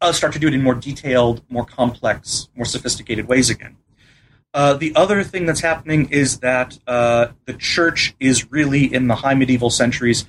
[0.00, 3.76] uh, start to do it in more detailed, more complex, more sophisticated ways again.
[4.52, 9.14] Uh, the other thing that's happening is that uh, the church is really in the
[9.14, 10.26] high medieval centuries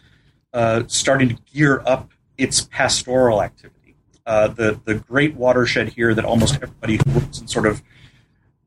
[0.54, 3.96] uh, starting to gear up its pastoral activity.
[4.26, 7.84] The the great watershed here that almost everybody who works in sort of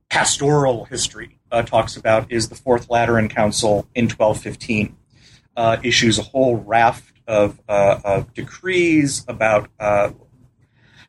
[0.08, 4.96] pastoral history uh, talks about is the Fourth Lateran Council in 1215.
[5.56, 9.70] Uh, issues a whole raft of, of decrees about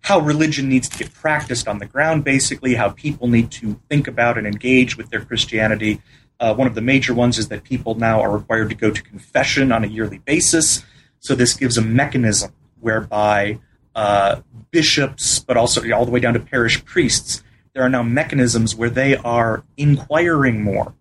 [0.07, 4.07] how religion needs to get practiced on the ground, basically, how people need to think
[4.07, 6.01] about and engage with their Christianity.
[6.39, 9.01] Uh, one of the major ones is that people now are required to go to
[9.01, 10.85] confession on a yearly basis.
[11.19, 13.59] So this gives a mechanism whereby
[13.95, 17.43] uh, bishops, but also all the way down to parish priests.
[17.77, 20.95] There are now mechanisms where they are inquiring more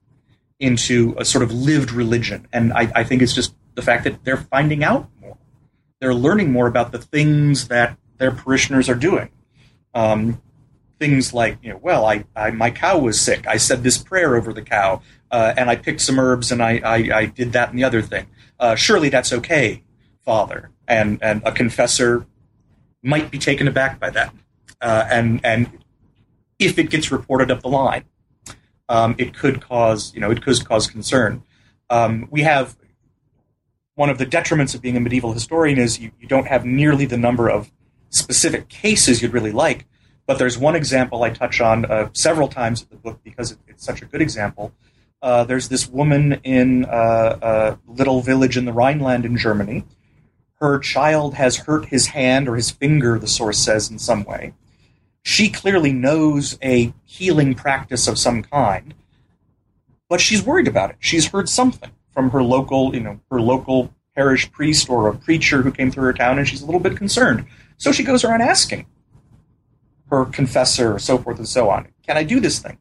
[0.61, 2.47] into a sort of lived religion.
[2.53, 5.39] And I, I think it's just the fact that they're finding out more.
[6.03, 9.31] They're learning more about the things that their parishioners are doing.
[9.95, 10.43] Um,
[10.99, 13.47] things like, you know, well, I, I, my cow was sick.
[13.47, 16.83] I said this prayer over the cow, uh, and I picked some herbs, and I,
[16.85, 18.27] I, I did that and the other thing.
[18.61, 19.83] Uh, surely that's okay,
[20.27, 20.69] Father.
[20.87, 22.27] And and a confessor
[23.03, 24.35] might be taken aback by that.
[24.79, 25.71] Uh, and and
[26.59, 28.05] if it gets reported up the line,
[28.89, 31.43] um, it could cause you know it could cause concern.
[31.91, 32.77] Um, we have
[33.95, 37.07] one of the detriments of being a medieval historian is you, you don't have nearly
[37.07, 37.71] the number of
[38.11, 39.87] specific cases you'd really like.
[40.27, 43.59] But there's one example I touch on uh, several times in the book because it,
[43.69, 44.73] it's such a good example.
[45.23, 49.85] Uh, there's this woman in uh, a little village in the Rhineland in Germany.
[50.57, 54.53] Her child has hurt his hand or his finger, the source says, in some way
[55.27, 58.95] she clearly knows a healing practice of some kind,
[60.09, 60.97] but she's worried about it.
[61.01, 65.63] She's heard something from her local, you know, her local parish priest or a preacher
[65.63, 67.45] who came through her town, and she's a little bit concerned.
[67.77, 68.87] So she goes around asking
[70.11, 72.79] her confessor, or so forth and so on, "Can I do this thing?"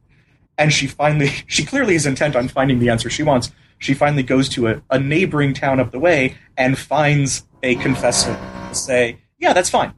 [0.56, 3.52] And she finally, she clearly is intent on finding the answer she wants.
[3.80, 8.40] She finally goes to a, a neighboring town up the way and finds a confessor
[8.70, 9.96] to say, "Yeah, that's fine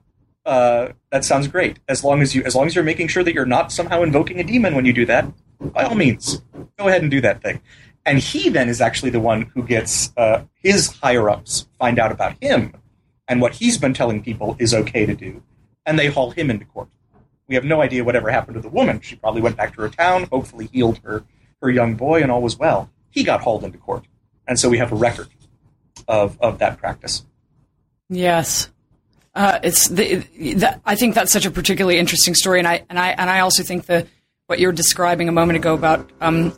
[0.48, 1.78] uh, that sounds great.
[1.88, 4.40] As long as you, as long as you're making sure that you're not somehow invoking
[4.40, 5.26] a demon when you do that,
[5.60, 6.42] by all means,
[6.78, 7.60] go ahead and do that thing.
[8.06, 12.14] And he then is actually the one who gets uh, his higher ups find out
[12.14, 12.74] about him
[13.28, 15.44] and what he's been telling people is okay to do,
[15.86, 16.88] and they haul him into court.
[17.48, 19.02] We have no idea whatever happened to the woman.
[19.02, 21.26] She probably went back to her town, hopefully healed her
[21.62, 22.90] her young boy, and all was well.
[23.10, 24.06] He got hauled into court,
[24.48, 25.28] and so we have a record
[26.08, 27.26] of of that practice.
[28.10, 28.70] Yes.
[29.38, 32.98] Uh, it's the, the, I think that's such a particularly interesting story, and I and
[32.98, 34.08] I and I also think the
[34.48, 36.56] what you were describing a moment ago about um,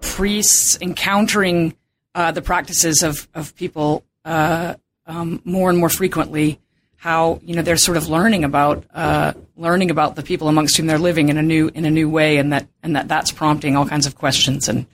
[0.00, 1.76] priests encountering
[2.14, 6.58] uh, the practices of of people uh, um, more and more frequently.
[6.96, 10.86] How you know they're sort of learning about uh, learning about the people amongst whom
[10.86, 13.76] they're living in a new in a new way, and that and that that's prompting
[13.76, 14.86] all kinds of questions and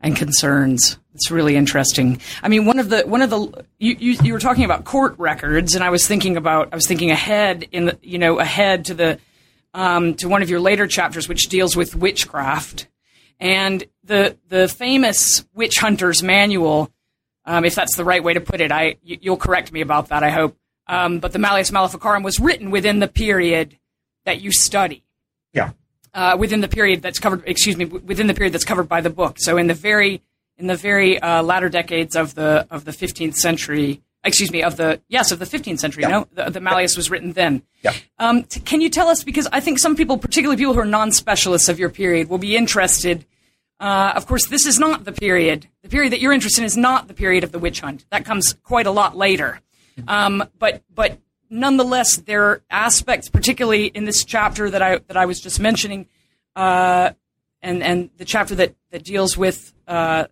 [0.00, 0.96] and concerns.
[1.16, 2.20] It's really interesting.
[2.42, 5.14] I mean, one of the one of the you, you, you were talking about court
[5.18, 8.84] records, and I was thinking about I was thinking ahead in the you know ahead
[8.86, 9.18] to the
[9.72, 12.86] um, to one of your later chapters, which deals with witchcraft
[13.40, 16.92] and the the famous witch hunter's manual.
[17.46, 20.08] Um, if that's the right way to put it, I you, will correct me about
[20.08, 20.22] that.
[20.22, 20.54] I hope.
[20.86, 23.78] Um, but the Malleus Maleficarum was written within the period
[24.26, 25.02] that you study.
[25.54, 25.70] Yeah.
[26.12, 29.10] Uh, within the period that's covered, excuse me, within the period that's covered by the
[29.10, 29.36] book.
[29.38, 30.22] So in the very
[30.58, 34.02] in the very uh, latter decades of the of the 15th century.
[34.24, 36.02] Excuse me, of the yes of the 15th century.
[36.02, 36.08] Yeah.
[36.08, 36.98] No, the, the Malleus yeah.
[36.98, 37.62] was written then.
[37.82, 37.92] Yeah.
[38.18, 40.84] Um, t- can you tell us because I think some people, particularly people who are
[40.84, 43.24] non-specialists of your period, will be interested.
[43.78, 45.68] Uh, of course, this is not the period.
[45.82, 48.04] The period that you're interested in is not the period of the witch hunt.
[48.10, 49.60] That comes quite a lot later.
[50.08, 51.18] Um, but but
[51.50, 56.06] nonetheless, there are aspects, particularly in this chapter that I that I was just mentioning,
[56.54, 57.10] uh,
[57.62, 60.26] and and the chapter that that deals with uh,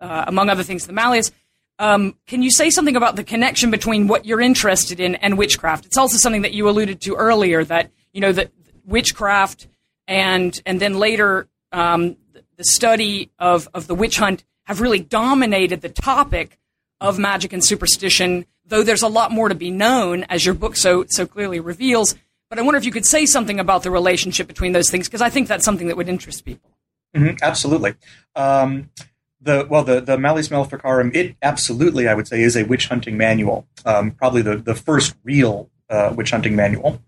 [0.00, 1.30] uh, among other things, the Malleus.
[1.78, 5.86] Um, can you say something about the connection between what you're interested in and witchcraft?
[5.86, 8.50] It's also something that you alluded to earlier that you know that
[8.84, 9.68] witchcraft
[10.08, 12.16] and and then later um,
[12.56, 16.58] the study of of the witch hunt have really dominated the topic
[17.00, 18.44] of magic and superstition.
[18.66, 22.16] Though there's a lot more to be known, as your book so so clearly reveals.
[22.50, 25.22] But I wonder if you could say something about the relationship between those things because
[25.22, 26.70] I think that's something that would interest people.
[27.14, 27.94] Mm-hmm, absolutely.
[28.34, 28.90] Um,
[29.40, 33.16] the well the the Malleus Maleficarum it absolutely I would say is a witch hunting
[33.16, 33.66] manual.
[33.84, 37.02] Um, probably the the first real uh, witch hunting manual.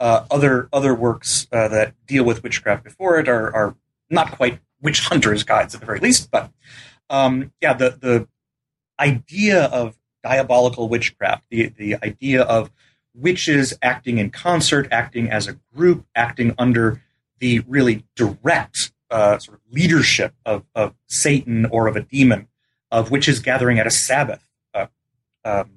[0.00, 3.76] Uh, other other works uh, that deal with witchcraft before it are, are
[4.10, 6.50] not quite witch hunters guides at the very least but
[7.10, 8.28] um, yeah the the
[8.98, 12.70] idea of diabolical witchcraft the the idea of
[13.14, 17.00] witches acting in concert acting as a group acting under
[17.38, 22.48] the really direct uh, sort of leadership of, of Satan or of a demon,
[22.90, 24.86] of witches gathering at a Sabbath, uh,
[25.44, 25.70] um,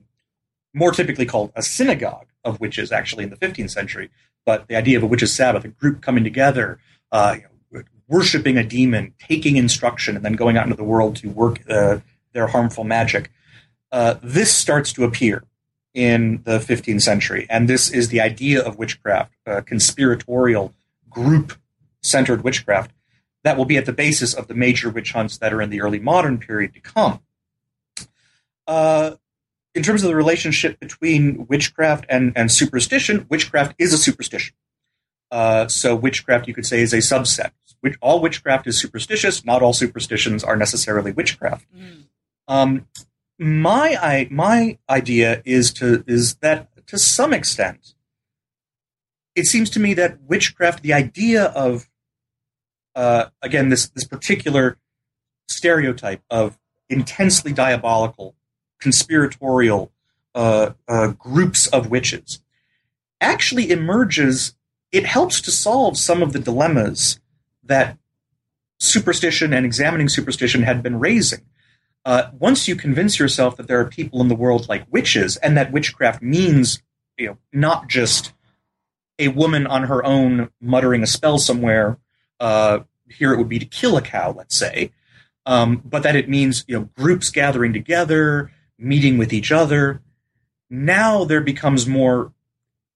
[0.73, 4.09] more typically called a synagogue of witches, actually in the 15th century.
[4.45, 6.79] But the idea of a witches' Sabbath, a group coming together,
[7.11, 11.17] uh, you know, worshiping a demon, taking instruction, and then going out into the world
[11.17, 11.97] to work uh,
[12.33, 13.31] their harmful magic.
[13.91, 15.43] Uh, this starts to appear
[15.93, 19.33] in the 15th century, and this is the idea of witchcraft,
[19.65, 20.73] conspiratorial
[21.09, 21.53] group
[22.01, 22.91] centered witchcraft
[23.47, 25.79] that will be at the basis of the major witch hunts that are in the
[25.79, 27.21] early modern period to come.
[28.67, 29.11] Uh,
[29.73, 34.53] in terms of the relationship between witchcraft and, and superstition, witchcraft is a superstition.
[35.31, 37.51] Uh, so witchcraft, you could say, is a subset.
[37.79, 39.45] Which, all witchcraft is superstitious.
[39.45, 41.65] Not all superstitions are necessarily witchcraft.
[41.73, 42.03] Mm.
[42.49, 42.87] Um,
[43.39, 47.93] my I, my idea is to is that to some extent,
[49.35, 51.87] it seems to me that witchcraft, the idea of
[52.97, 54.77] uh, again this this particular
[55.47, 56.57] stereotype of
[56.89, 58.35] intensely diabolical,
[58.81, 59.91] conspiratorial
[60.35, 62.41] uh, uh, groups of witches,
[63.21, 64.55] actually emerges.
[64.91, 67.19] It helps to solve some of the dilemmas
[67.63, 67.97] that
[68.79, 71.41] superstition and examining superstition had been raising.
[72.05, 75.57] Uh, once you convince yourself that there are people in the world like witches, and
[75.57, 76.81] that witchcraft means,
[77.17, 78.33] you know, not just
[79.19, 81.97] a woman on her own muttering a spell somewhere.
[82.39, 82.79] Uh,
[83.09, 84.91] here it would be to kill a cow, let's say,
[85.45, 90.01] um, but that it means you know groups gathering together, meeting with each other.
[90.69, 92.33] Now there becomes more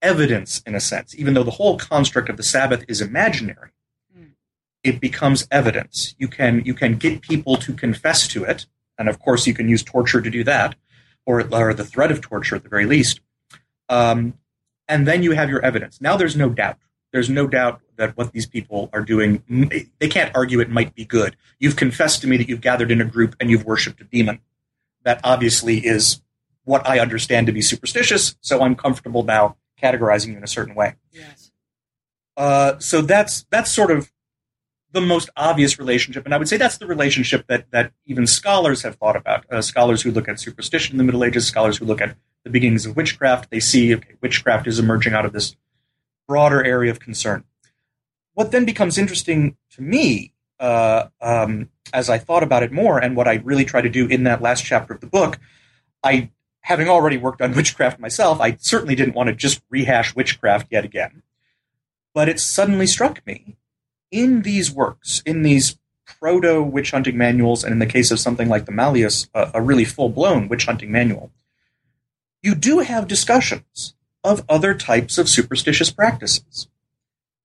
[0.01, 3.69] evidence in a sense, even though the whole construct of the Sabbath is imaginary.
[4.17, 4.31] Mm.
[4.83, 6.15] It becomes evidence.
[6.17, 8.65] You can you can get people to confess to it
[9.01, 10.75] and of course, you can use torture to do that,
[11.25, 13.19] or, or the threat of torture at the very least.
[13.89, 14.35] Um,
[14.87, 15.99] and then you have your evidence.
[15.99, 16.77] Now there's no doubt.
[17.11, 19.43] There's no doubt that what these people are doing,
[19.99, 21.35] they can't argue it might be good.
[21.59, 24.39] You've confessed to me that you've gathered in a group and you've worshipped a demon.
[25.03, 26.21] That obviously is
[26.63, 30.75] what I understand to be superstitious, so I'm comfortable now categorizing you in a certain
[30.75, 30.95] way.
[31.11, 31.51] Yes.
[32.37, 34.11] Uh, so that's that's sort of
[34.93, 38.83] the most obvious relationship, and I would say that's the relationship that that even scholars
[38.83, 39.45] have thought about.
[39.51, 42.49] Uh, scholars who look at superstition in the Middle Ages, scholars who look at the
[42.49, 45.55] beginnings of witchcraft, they see okay, witchcraft is emerging out of this
[46.31, 47.43] broader area of concern.
[48.35, 53.17] What then becomes interesting to me, uh, um, as I thought about it more, and
[53.17, 55.39] what I really try to do in that last chapter of the book,
[56.01, 60.67] I having already worked on witchcraft myself, I certainly didn't want to just rehash witchcraft
[60.71, 61.21] yet again.
[62.13, 63.57] But it suddenly struck me
[64.09, 68.47] in these works, in these proto witch hunting manuals, and in the case of something
[68.47, 71.29] like the Malleus, a, a really full blown witch hunting manual,
[72.41, 76.67] you do have discussions of other types of superstitious practices,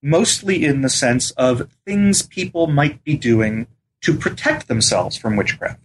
[0.03, 3.67] mostly in the sense of things people might be doing
[4.03, 5.81] to protect themselves from witchcraft.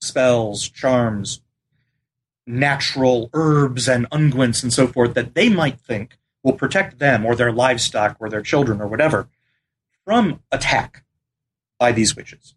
[0.00, 1.40] Spells, charms,
[2.46, 7.34] natural herbs and unguents and so forth that they might think will protect them or
[7.34, 9.28] their livestock or their children or whatever
[10.04, 11.04] from attack
[11.78, 12.54] by these witches.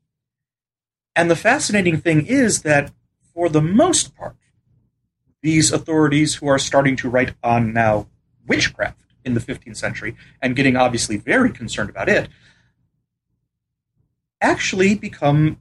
[1.16, 2.92] And the fascinating thing is that,
[3.34, 4.36] for the most part,
[5.42, 8.08] these authorities who are starting to write on now
[8.48, 12.30] witchcraft in the 15th century and getting obviously very concerned about it
[14.42, 15.58] actually become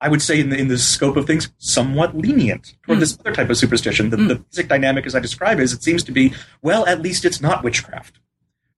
[0.00, 3.00] I would say in the, in the scope of things, somewhat lenient toward mm.
[3.00, 4.10] this other type of superstition.
[4.10, 4.28] The, mm.
[4.28, 7.40] the basic dynamic, as I describe, is it seems to be, well, at least it's
[7.40, 8.20] not witchcraft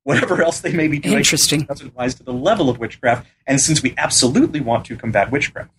[0.05, 1.63] whatever else they may be doing Interesting.
[1.63, 3.27] doesn't rise to the level of witchcraft.
[3.47, 5.71] And since we absolutely want to combat witchcraft,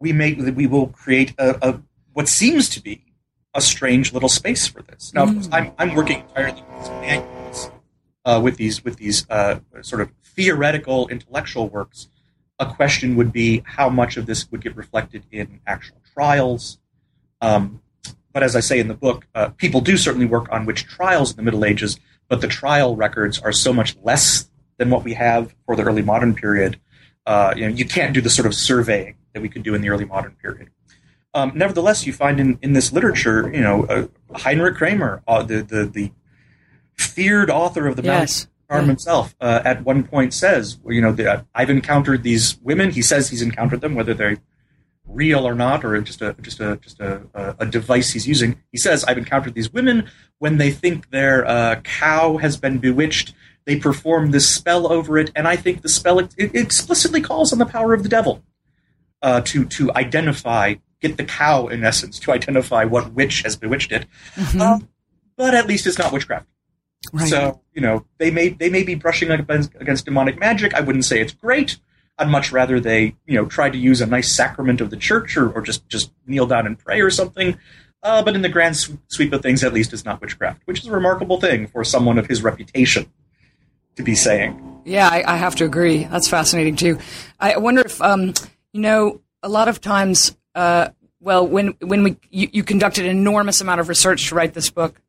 [0.00, 1.82] we may we will create a, a
[2.12, 3.04] what seems to be
[3.54, 5.12] a strange little space for this.
[5.14, 7.70] Now, of course, I'm I'm working entirely with these manuals,
[8.24, 12.08] uh, with these with these uh, sort of theoretical intellectual works.
[12.58, 16.78] A question would be how much of this would get reflected in actual trials.
[17.40, 17.82] Um,
[18.32, 21.30] but as I say in the book, uh, people do certainly work on witch trials
[21.30, 21.98] in the Middle Ages,
[22.28, 24.48] but the trial records are so much less
[24.78, 26.80] than what we have for the early modern period.
[27.26, 29.82] Uh, you know, you can't do the sort of surveying that we could do in
[29.82, 30.70] the early modern period.
[31.34, 34.06] Um, nevertheless, you find in, in this literature, you know, uh,
[34.38, 36.12] Heinrich Kramer, uh, the, the the
[36.94, 38.48] feared author of the yes.
[38.70, 42.90] Charm himself, uh, at one point says, you know, the, I've encountered these women.
[42.90, 44.38] He says he's encountered them, whether they're
[45.06, 47.22] real or not, or just a just a just a,
[47.58, 48.60] a device he's using.
[48.70, 50.08] He says, "I've encountered these women
[50.38, 53.34] when they think their uh, cow has been bewitched.
[53.64, 57.52] They perform this spell over it, and I think the spell it, it explicitly calls
[57.52, 58.42] on the power of the devil
[59.22, 63.92] uh, to to identify, get the cow in essence to identify what witch has bewitched
[63.92, 64.06] it.
[64.36, 64.60] Mm-hmm.
[64.60, 64.78] Uh,
[65.36, 66.46] but at least it's not witchcraft.
[67.12, 67.28] Right.
[67.28, 70.72] So you know they may they may be brushing against, against demonic magic.
[70.72, 71.78] I wouldn't say it's great
[72.18, 75.36] I'd much rather they, you know, try to use a nice sacrament of the church
[75.36, 77.58] or, or just, just kneel down and pray or something.
[78.02, 78.76] Uh, but in the grand
[79.08, 82.18] sweep of things, at least, it's not witchcraft, which is a remarkable thing for someone
[82.18, 83.10] of his reputation
[83.96, 84.82] to be saying.
[84.84, 86.04] Yeah, I, I have to agree.
[86.04, 86.98] That's fascinating too.
[87.38, 88.34] I wonder if, um,
[88.72, 90.90] you know, a lot of times, uh,
[91.20, 94.70] well, when when we you, you conducted an enormous amount of research to write this
[94.70, 95.00] book,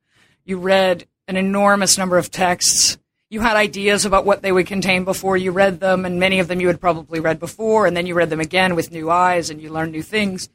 [0.46, 2.98] you read an enormous number of texts
[3.34, 6.48] you had ideas about what they would contain before you read them, and many of
[6.48, 9.50] them you had probably read before, and then you read them again with new eyes
[9.50, 10.50] and you learned new things.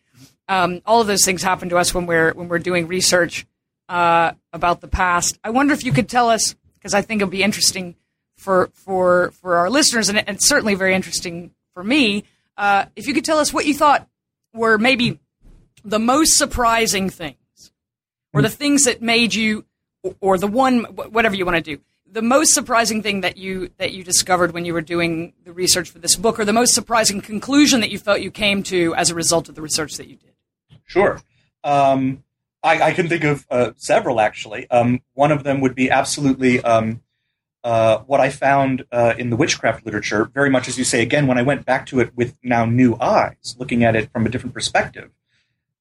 [0.47, 3.49] Um, all of those things happen to us when we're when we're doing research
[3.89, 5.41] uh, about the past.
[5.43, 7.97] I wonder if you could tell us, because I think it'll be interesting
[8.36, 12.22] for for for our listeners, and it's certainly very interesting for me.
[12.57, 14.09] Uh, if you could tell us what you thought
[14.53, 15.19] were maybe
[15.85, 17.73] the most surprising things,
[18.33, 19.65] or the things that made you,
[20.21, 23.93] or the one, whatever you want to do, the most surprising thing that you that
[23.93, 27.21] you discovered when you were doing the research for this book, or the most surprising
[27.21, 30.17] conclusion that you felt you came to as a result of the research that you
[30.17, 30.33] did.
[30.85, 31.21] Sure.
[31.65, 32.25] Um,
[32.63, 34.71] I, I, can think of uh, several actually.
[34.71, 37.03] Um, one of them would be absolutely um,
[37.65, 41.27] uh, what I found uh, in the witchcraft literature, very much as you say, again,
[41.27, 44.29] when I went back to it with now new eyes, looking at it from a
[44.29, 45.11] different perspective,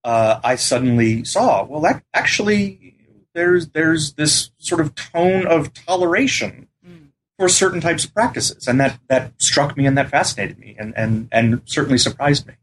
[0.03, 2.95] uh, I suddenly saw, well, that actually,
[3.33, 7.09] there's, there's this sort of tone of toleration mm.
[7.37, 8.67] for certain types of practices.
[8.67, 12.53] And that, that struck me and that fascinated me and, and, and certainly surprised me.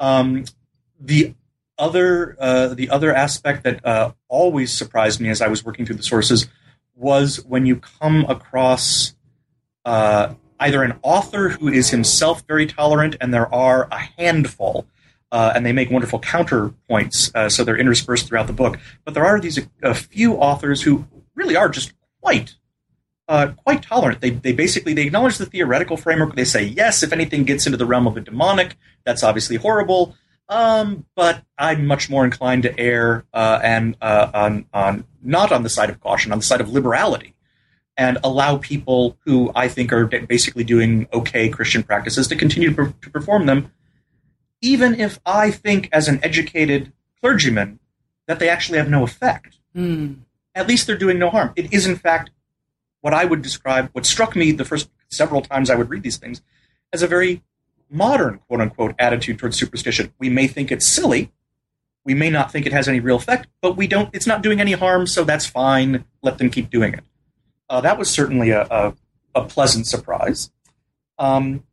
[0.00, 0.44] Um,
[1.00, 1.34] the
[1.76, 5.96] other, uh, the other aspect that uh, always surprised me as I was working through
[5.96, 6.46] the sources
[6.98, 9.14] was when you come across
[9.84, 14.86] uh, either an author who is himself very tolerant, and there are a handful,
[15.30, 18.78] uh, and they make wonderful counterpoints, uh, so they're interspersed throughout the book.
[19.04, 22.54] But there are these a few authors who really are just quite.
[23.30, 24.22] Uh, quite tolerant.
[24.22, 26.34] They, they basically they acknowledge the theoretical framework.
[26.34, 28.74] They say yes, if anything gets into the realm of the demonic,
[29.04, 30.16] that's obviously horrible.
[30.48, 35.62] Um, but I'm much more inclined to err uh, and uh, on, on not on
[35.62, 37.34] the side of caution, on the side of liberality,
[37.96, 42.94] and allow people who I think are basically doing okay Christian practices to continue to,
[43.02, 43.70] to perform them,
[44.62, 47.78] even if I think, as an educated clergyman,
[48.26, 49.58] that they actually have no effect.
[49.76, 50.20] Mm.
[50.54, 51.52] At least they're doing no harm.
[51.56, 52.30] It is, in fact,
[53.00, 53.90] what I would describe.
[53.92, 56.42] What struck me the first several times I would read these things
[56.92, 57.42] as a very
[57.90, 60.12] modern quote unquote attitude towards superstition.
[60.18, 61.32] We may think it's silly.
[62.08, 64.08] We may not think it has any real effect, but we don't.
[64.14, 66.06] It's not doing any harm, so that's fine.
[66.22, 67.04] Let them keep doing it.
[67.68, 68.94] Uh, that was certainly a, a,
[69.34, 70.50] a pleasant surprise.
[71.18, 71.64] Um,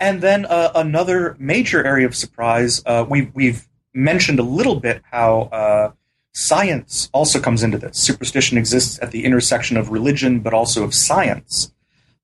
[0.00, 5.00] and then uh, another major area of surprise, uh, we, we've mentioned a little bit
[5.12, 5.92] how uh,
[6.32, 7.96] science also comes into this.
[7.98, 11.72] Superstition exists at the intersection of religion, but also of science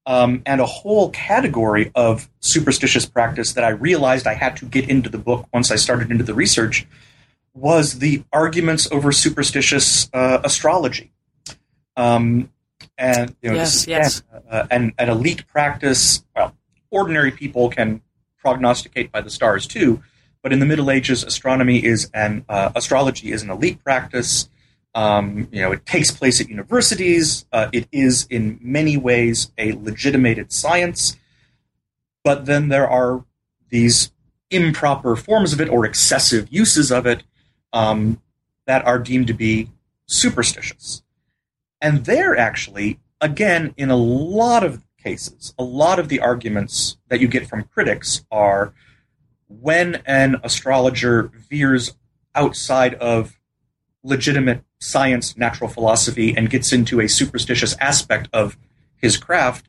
[0.06, 4.88] um, and a whole category of superstitious practice that I realized I had to get
[4.88, 6.84] into the book once I started into the research
[7.58, 11.12] was the arguments over superstitious uh, astrology.
[11.96, 12.50] Um,
[12.96, 14.22] and you know, yes, yes.
[14.50, 16.24] Uh, an, an elite practice.
[16.34, 16.54] Well,
[16.90, 18.02] ordinary people can
[18.38, 20.02] prognosticate by the stars too,
[20.42, 24.48] but in the Middle Ages, astronomy is an uh, astrology is an elite practice.
[24.94, 27.46] Um, you know, it takes place at universities.
[27.52, 31.16] Uh, it is in many ways a legitimated science,
[32.24, 33.24] but then there are
[33.68, 34.12] these
[34.50, 37.22] improper forms of it or excessive uses of it
[37.72, 38.20] um,
[38.66, 39.70] that are deemed to be
[40.06, 41.02] superstitious.
[41.80, 47.20] And there, actually, again, in a lot of cases, a lot of the arguments that
[47.20, 48.74] you get from critics are
[49.48, 51.96] when an astrologer veers
[52.34, 53.38] outside of
[54.02, 58.56] legitimate science, natural philosophy, and gets into a superstitious aspect of
[58.96, 59.68] his craft,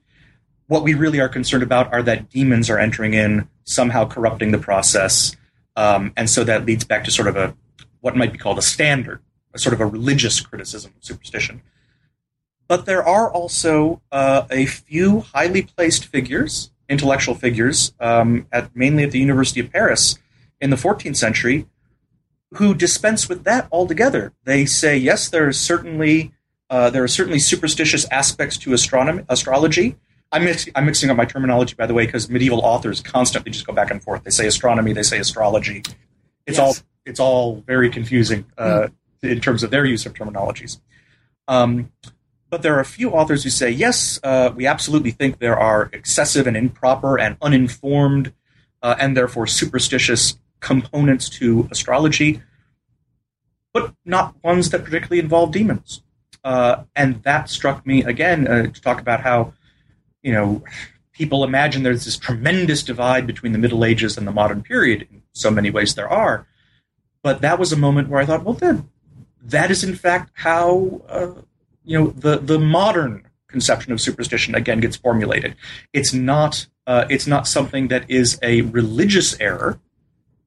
[0.68, 4.58] what we really are concerned about are that demons are entering in, somehow corrupting the
[4.58, 5.36] process.
[5.76, 7.56] Um, and so that leads back to sort of a
[8.02, 9.22] what might be called a standard,
[9.54, 11.62] a sort of a religious criticism of superstition.
[12.68, 19.04] But there are also uh, a few highly placed figures, intellectual figures, um, at mainly
[19.04, 20.20] at the University of Paris
[20.62, 21.68] in the 14th century,
[22.54, 24.34] who dispense with that altogether.
[24.43, 26.32] They say, yes, there is certainly
[26.70, 29.97] uh, there are certainly superstitious aspects to astronomy, astrology.
[30.32, 33.66] I'm, mix- I'm mixing up my terminology, by the way, because medieval authors constantly just
[33.66, 34.24] go back and forth.
[34.24, 35.82] They say astronomy, they say astrology.
[36.45, 36.60] It's yes.
[36.60, 36.76] all
[37.10, 38.88] it's all very confusing uh,
[39.24, 39.32] mm.
[39.32, 40.80] in terms of their use of terminologies.
[41.47, 41.91] Um,
[42.49, 45.89] but there are a few authors who say, yes, uh, we absolutely think there are
[45.93, 48.34] excessive and improper and uninformed
[48.82, 52.41] uh, and therefore superstitious components to astrology,
[53.74, 56.01] but not ones that particularly involve demons.
[56.43, 59.53] Uh, and that struck me again uh, to talk about how,
[60.22, 60.64] you know,
[61.12, 65.07] people imagine there's this tremendous divide between the Middle Ages and the modern period.
[65.12, 66.47] In so many ways, there are.
[67.24, 68.89] But that was a moment where I thought, well, then,
[69.41, 71.32] that is in fact how, uh,
[71.84, 75.55] you know, the, the modern conception of superstition again gets formulated.
[75.91, 79.80] It's not, uh, it's not something that is a religious error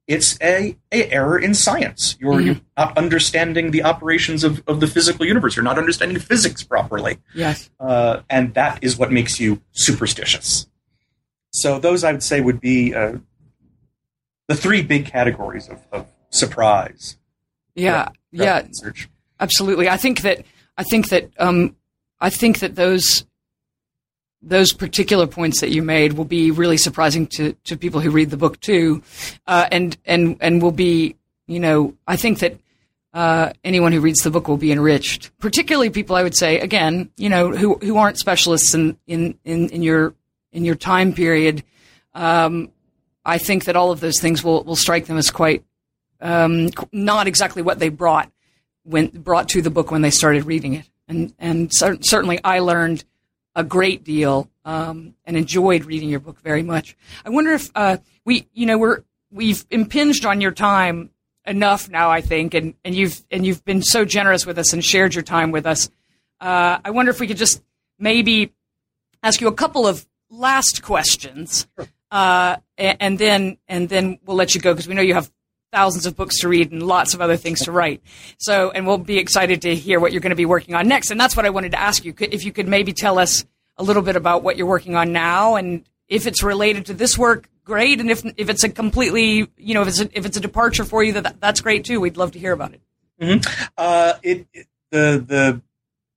[0.07, 2.17] it's a, a error in science.
[2.19, 2.45] You're, mm-hmm.
[2.45, 5.55] you're, not understanding the operations of, of the physical universe.
[5.55, 7.19] You're not understanding physics properly.
[7.33, 7.69] Yes.
[7.79, 10.67] Uh, and that is what makes you superstitious.
[11.51, 13.17] So those I would say would be uh,
[14.47, 17.17] the three big categories of, of surprise.
[17.75, 18.63] Yeah, yeah,
[19.39, 19.89] absolutely.
[19.89, 20.45] I think that
[20.77, 21.75] I think that um,
[22.19, 23.25] I think that those
[24.41, 28.29] those particular points that you made will be really surprising to, to people who read
[28.29, 29.01] the book too,
[29.47, 31.15] uh, and and and will be
[31.47, 32.59] you know I think that
[33.13, 37.09] uh, anyone who reads the book will be enriched, particularly people I would say again
[37.17, 40.13] you know who who aren't specialists in in in, in your
[40.51, 41.63] in your time period.
[42.13, 42.71] Um,
[43.25, 45.63] I think that all of those things will will strike them as quite
[46.23, 48.31] um, not exactly what they brought
[48.83, 52.59] when brought to the book when they started reading it, and and cer- certainly I
[52.59, 53.03] learned
[53.55, 56.97] a great deal um, and enjoyed reading your book very much.
[57.25, 61.11] I wonder if uh, we, you know, we're we've impinged on your time
[61.45, 62.09] enough now.
[62.09, 65.23] I think, and and you've and you've been so generous with us and shared your
[65.23, 65.89] time with us.
[66.39, 67.61] Uh, I wonder if we could just
[67.99, 68.53] maybe
[69.21, 71.67] ask you a couple of last questions,
[72.11, 75.31] uh, and, and then and then we'll let you go because we know you have
[75.73, 78.01] thousands of books to read and lots of other things to write.
[78.37, 81.09] So, and we'll be excited to hear what you're going to be working on next.
[81.09, 82.13] And that's what I wanted to ask you.
[82.19, 83.43] If you could maybe tell us
[83.77, 87.17] a little bit about what you're working on now and if it's related to this
[87.17, 87.99] work, great.
[87.99, 90.83] And if, if it's a completely, you know, if it's a, if it's a departure
[90.83, 91.99] for you, that, that's great too.
[91.99, 92.81] We'd love to hear about it.
[93.19, 93.63] Mm-hmm.
[93.75, 95.61] Uh, it, it, the, the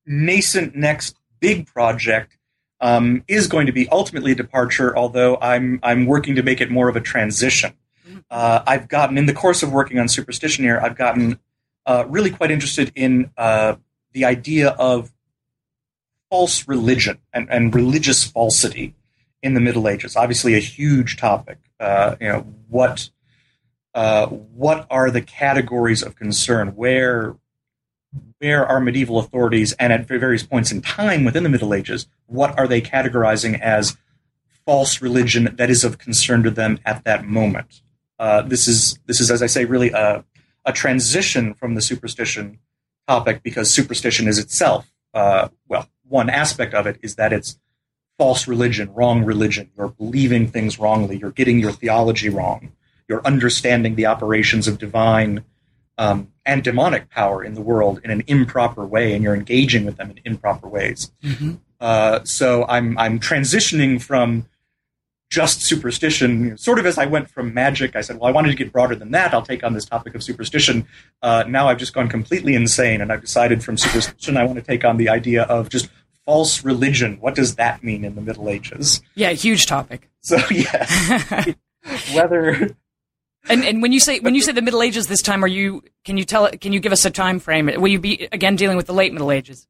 [0.05, 2.37] nascent next big project
[2.81, 6.71] um, is going to be ultimately a departure, although I'm, I'm working to make it
[6.71, 7.73] more of a transition
[8.31, 10.81] uh, I've gotten in the course of working on superstition here.
[10.81, 11.39] I've gotten
[11.87, 13.77] uh, really quite interested in uh,
[14.13, 15.13] the idea of
[16.31, 18.95] false religion and, and, religious falsity
[19.43, 20.17] in the Middle Ages.
[20.17, 21.59] Obviously, a huge topic.
[21.79, 23.11] Uh, you know what
[23.95, 26.69] uh, what are the categories of concern?
[26.75, 27.37] Where
[28.39, 32.59] where are medieval authorities and at various points in time within the Middle Ages, what
[32.59, 33.97] are they categorizing as
[34.65, 37.83] false religion that is of concern to them at that moment?
[38.19, 40.25] Uh, this is this is as I say really a
[40.65, 42.59] a transition from the superstition
[43.07, 47.59] topic because superstition is itself uh, well one aspect of it is that it's
[48.19, 49.71] false religion, wrong religion.
[49.77, 51.19] You're believing things wrongly.
[51.19, 52.73] You're getting your theology wrong.
[53.09, 55.45] You're understanding the operations of divine
[55.99, 59.97] um, and demonic power in the world in an improper way, and you're engaging with
[59.97, 61.13] them in improper ways.
[61.23, 61.55] Mm-hmm.
[61.81, 64.47] Uh, so I'm I'm transitioning from
[65.37, 66.57] just superstition.
[66.57, 68.95] Sort of as I went from magic, I said, well, I wanted to get broader
[68.95, 69.35] than that.
[69.35, 70.89] I'll take on this topic of superstition.
[71.21, 74.65] Uh, now I've just gone completely insane, and I've decided from superstition I want to
[74.65, 75.91] take on the idea of just
[76.25, 77.19] false religion.
[77.21, 79.03] What does that mean in the Middle Ages?
[79.15, 80.09] Yeah, huge topic.
[80.23, 81.55] So yes,
[82.15, 82.75] whether.
[83.47, 85.85] And, and when you say when you say the Middle Ages this time, are you
[86.07, 87.67] can you tell can you give us a time frame?
[87.67, 89.69] Will you be again dealing with the late Middle Ages?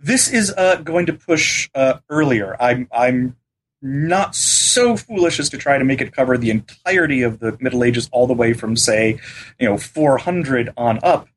[0.00, 2.56] This is uh, going to push uh, earlier.
[2.58, 3.36] I'm I'm
[3.82, 4.61] not so
[4.96, 8.26] foolish as to try to make it cover the entirety of the Middle Ages, all
[8.26, 9.18] the way from say,
[9.58, 11.28] you know, 400 on up.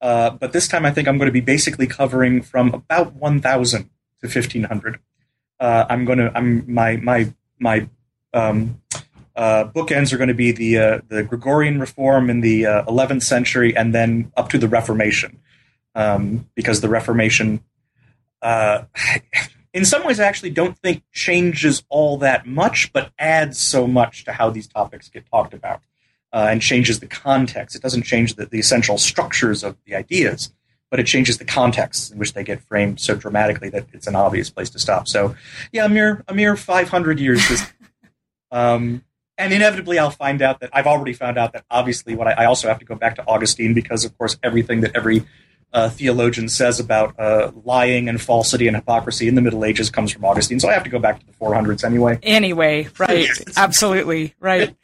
[0.00, 3.84] Uh, but this time, I think I'm going to be basically covering from about 1,000
[3.84, 3.88] to
[4.26, 4.98] 1,500.
[5.60, 7.88] Uh, I'm going to, I'm my my my
[8.34, 8.82] um,
[9.36, 13.20] uh, bookends are going to be the uh, the Gregorian Reform in the 11th uh,
[13.20, 15.38] century, and then up to the Reformation,
[15.94, 17.62] um, because the Reformation.
[19.74, 24.24] In some ways, I actually don't think changes all that much, but adds so much
[24.24, 25.80] to how these topics get talked about
[26.32, 27.74] uh, and changes the context.
[27.74, 30.52] It doesn't change the, the essential structures of the ideas,
[30.90, 34.14] but it changes the context in which they get framed so dramatically that it's an
[34.14, 35.08] obvious place to stop.
[35.08, 35.34] So,
[35.72, 37.48] yeah, a mere a mere 500 years.
[37.48, 37.72] This,
[38.50, 39.04] um,
[39.38, 42.44] and inevitably, I'll find out that I've already found out that obviously, what I, I
[42.44, 45.24] also have to go back to Augustine because, of course, everything that every
[45.72, 50.12] uh, theologian says about uh, lying and falsity and hypocrisy in the Middle Ages comes
[50.12, 50.60] from Augustine.
[50.60, 52.18] So I have to go back to the 400s anyway.
[52.22, 53.28] Anyway, right?
[53.56, 54.74] Absolutely, right.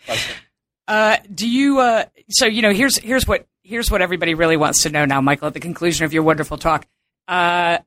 [0.86, 1.80] Uh, do you?
[1.80, 5.20] Uh, so you know, here's here's what here's what everybody really wants to know now,
[5.20, 5.48] Michael.
[5.48, 6.86] At the conclusion of your wonderful talk,
[7.26, 7.78] uh,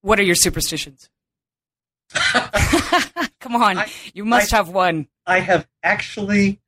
[0.00, 1.08] what are your superstitions?
[3.40, 5.06] Come on, I, you must I, have one.
[5.26, 6.58] I have actually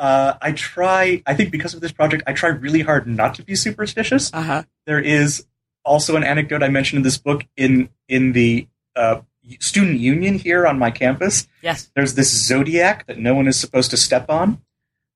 [0.00, 1.22] uh, I try.
[1.26, 4.32] I think because of this project, I try really hard not to be superstitious.
[4.32, 4.62] Uh-huh.
[4.86, 5.46] There is
[5.84, 9.20] also an anecdote I mentioned in this book in in the uh,
[9.60, 11.46] student union here on my campus.
[11.62, 14.62] Yes, there's this zodiac that no one is supposed to step on,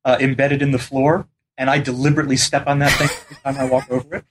[0.04, 3.64] uh, embedded in the floor, and I deliberately step on that thing every time I
[3.64, 4.24] walk over it.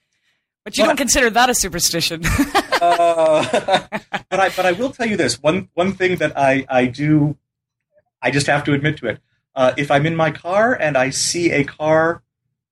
[0.63, 2.21] But you but, don't consider that a superstition.
[2.79, 3.43] uh,
[4.29, 7.37] but I but I will tell you this one one thing that I I do.
[8.21, 9.19] I just have to admit to it.
[9.55, 12.23] Uh, if I'm in my car and I see a car,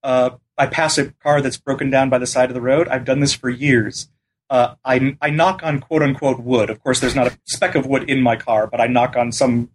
[0.03, 2.87] uh, I pass a car that's broken down by the side of the road.
[2.87, 4.09] I've done this for years.
[4.49, 6.69] Uh, I, I knock on quote unquote wood.
[6.69, 9.31] Of course, there's not a speck of wood in my car, but I knock on
[9.31, 9.69] some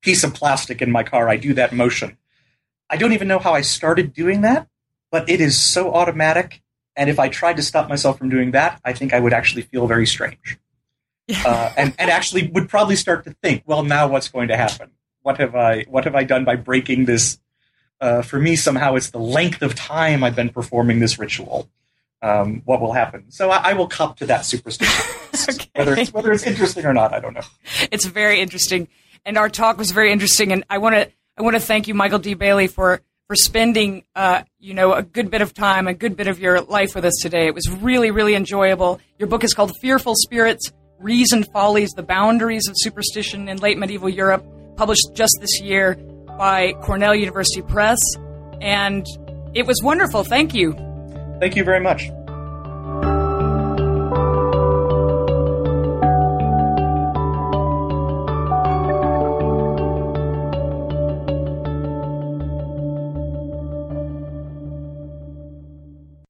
[0.00, 1.28] piece of plastic in my car.
[1.28, 2.16] I do that motion.
[2.88, 4.68] I don't even know how I started doing that,
[5.10, 6.62] but it is so automatic.
[6.96, 9.62] And if I tried to stop myself from doing that, I think I would actually
[9.62, 10.58] feel very strange.
[11.46, 14.90] Uh, and, and actually would probably start to think, well, now what's going to happen?
[15.22, 17.38] What have I, what have I done by breaking this?
[18.00, 21.68] Uh, for me, somehow it's the length of time I've been performing this ritual.
[22.20, 23.30] Um, what will happen?
[23.30, 24.94] So I, I will cop to that superstition.
[25.48, 25.66] Okay.
[25.74, 27.42] Whether it's whether it's interesting or not, I don't know.
[27.90, 28.86] It's very interesting,
[29.24, 30.52] and our talk was very interesting.
[30.52, 32.34] And I want to I want to thank you, Michael D.
[32.34, 36.28] Bailey, for for spending uh, you know a good bit of time, a good bit
[36.28, 37.46] of your life with us today.
[37.46, 39.00] It was really really enjoyable.
[39.18, 40.70] Your book is called Fearful Spirits:
[41.00, 44.44] Reasoned Follies, the Boundaries of Superstition in Late Medieval Europe,
[44.82, 45.94] published just this year
[46.36, 48.00] by Cornell University Press,
[48.60, 49.06] and
[49.54, 50.24] it was wonderful.
[50.24, 50.72] Thank you.
[51.38, 52.10] Thank you very much.